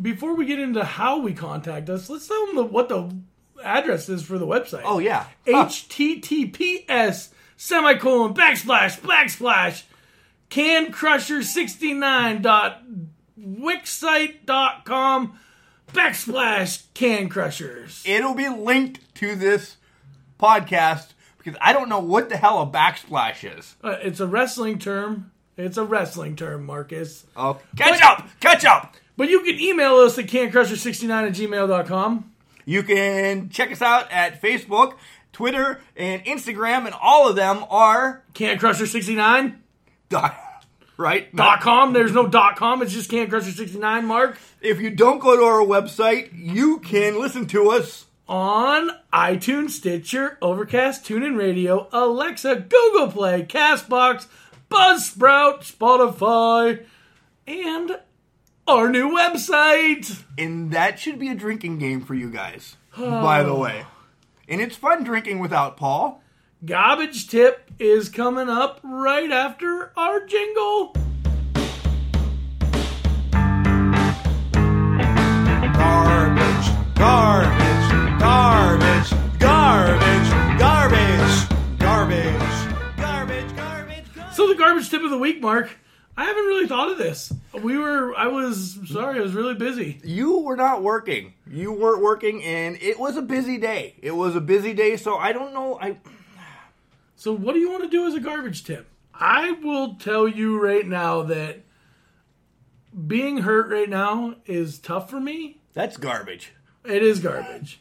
[0.01, 3.13] before we get into how we contact us, let's tell them the, what the
[3.63, 4.81] address is for the website.
[4.85, 5.65] Oh yeah, Huh.
[5.67, 9.83] https semicolon backslash backslash
[10.49, 12.81] cancrusher69 dot
[13.39, 15.39] wixsite.com
[15.93, 18.03] backslash can crushers.
[18.05, 19.77] it'll be linked to this
[20.39, 23.75] podcast because I don't know what the hell a backsplash is.
[23.83, 25.31] Uh, it's a wrestling term.
[25.57, 27.25] It's a wrestling term, Marcus.
[27.35, 28.95] Oh, catch up, catch up.
[29.19, 32.31] But you can email us at cancrusher69 at gmail.com.
[32.63, 34.93] You can check us out at Facebook,
[35.33, 39.57] Twitter, and Instagram, and all of them are Cancrusher69
[40.07, 40.37] dot
[40.95, 41.35] right.
[41.35, 41.91] dot com.
[41.91, 42.81] There's no dot com.
[42.81, 44.37] It's just cancrusher69, Mark.
[44.61, 48.05] If you don't go to our website, you can listen to us.
[48.25, 54.27] on iTunes, Stitcher, Overcast, TuneIn Radio, Alexa, Google Play, Castbox,
[54.71, 56.85] Buzzsprout, Spotify,
[57.47, 57.99] and
[58.69, 60.23] our new website.
[60.37, 63.85] And that should be a drinking game for you guys, by the way.
[64.47, 66.21] And it's fun drinking without Paul.
[66.63, 70.93] Garbage tip is coming up right after our jingle.
[75.73, 84.05] Garbage, garbage, garbage, garbage, garbage, garbage, garbage, garbage.
[84.33, 85.71] So the garbage tip of the week, Mark.
[86.19, 87.31] I haven't really thought of this.
[87.53, 88.13] We were.
[88.13, 89.19] I was sorry.
[89.19, 90.01] I was really busy.
[90.03, 91.33] You were not working.
[91.49, 93.95] You weren't working, and it was a busy day.
[94.01, 95.79] It was a busy day, so I don't know.
[95.79, 95.95] I
[97.15, 98.89] So what do you want to do as a garbage tip?
[99.13, 101.61] I will tell you right now that
[103.07, 105.61] being hurt right now is tough for me.
[105.73, 106.51] that's garbage.
[106.83, 107.79] It is garbage.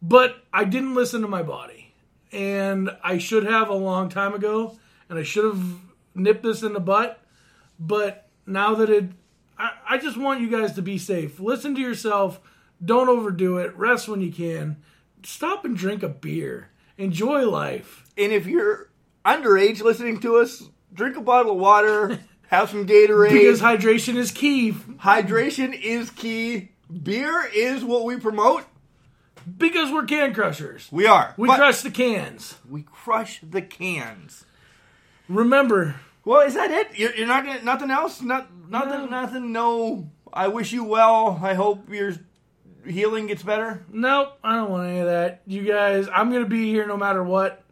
[0.00, 1.92] But I didn't listen to my body.
[2.30, 4.78] And I should have a long time ago.
[5.08, 5.80] And I should have
[6.14, 7.20] nipped this in the butt.
[7.80, 9.10] But now that it.
[9.58, 11.40] I, I just want you guys to be safe.
[11.40, 12.40] Listen to yourself.
[12.84, 13.74] Don't overdo it.
[13.76, 14.76] Rest when you can.
[15.22, 16.70] Stop and drink a beer.
[16.96, 18.04] Enjoy life.
[18.16, 18.90] And if you're
[19.24, 20.62] underage listening to us,
[20.92, 22.18] drink a bottle of water,
[22.48, 23.30] have some Gatorade.
[23.30, 24.72] Because hydration is key.
[24.72, 26.70] hydration is key.
[27.02, 28.64] Beer is what we promote.
[29.58, 30.88] Because we're can crushers.
[30.92, 31.34] We are.
[31.36, 32.56] We crush the cans.
[32.68, 34.44] We crush the cans.
[35.28, 36.98] Remember, Well, is that it?
[36.98, 38.20] You're, you're not gonna nothing else?
[38.20, 39.10] Not nothing.
[39.10, 39.52] Nothing.
[39.52, 40.10] No.
[40.32, 41.40] I wish you well.
[41.42, 42.14] I hope your
[42.86, 43.84] healing gets better.
[43.92, 45.42] nope, I don't want any of that.
[45.46, 47.62] You guys, I'm going to be here no matter what.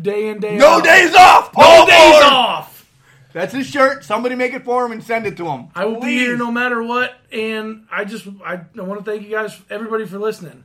[0.00, 0.84] Day in, day No out.
[0.84, 1.54] days off.
[1.56, 2.24] No days Ford!
[2.24, 2.90] off.
[3.34, 4.02] That's his shirt.
[4.02, 5.68] Somebody make it for him and send it to him.
[5.74, 7.14] I will be here no matter what.
[7.30, 10.64] And I just, I, I want to thank you guys, everybody, for listening.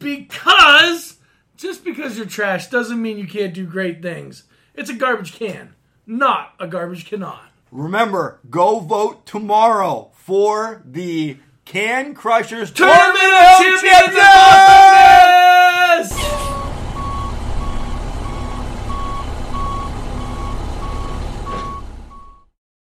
[0.00, 1.16] Because
[1.56, 4.42] just because you're trash doesn't mean you can't do great things.
[4.74, 5.75] It's a garbage can,
[6.06, 7.42] not a garbage cannot.
[7.72, 13.80] Remember, go vote tomorrow for the Can Crushers Tournament Tournament of!
[13.82, 15.45] Champions!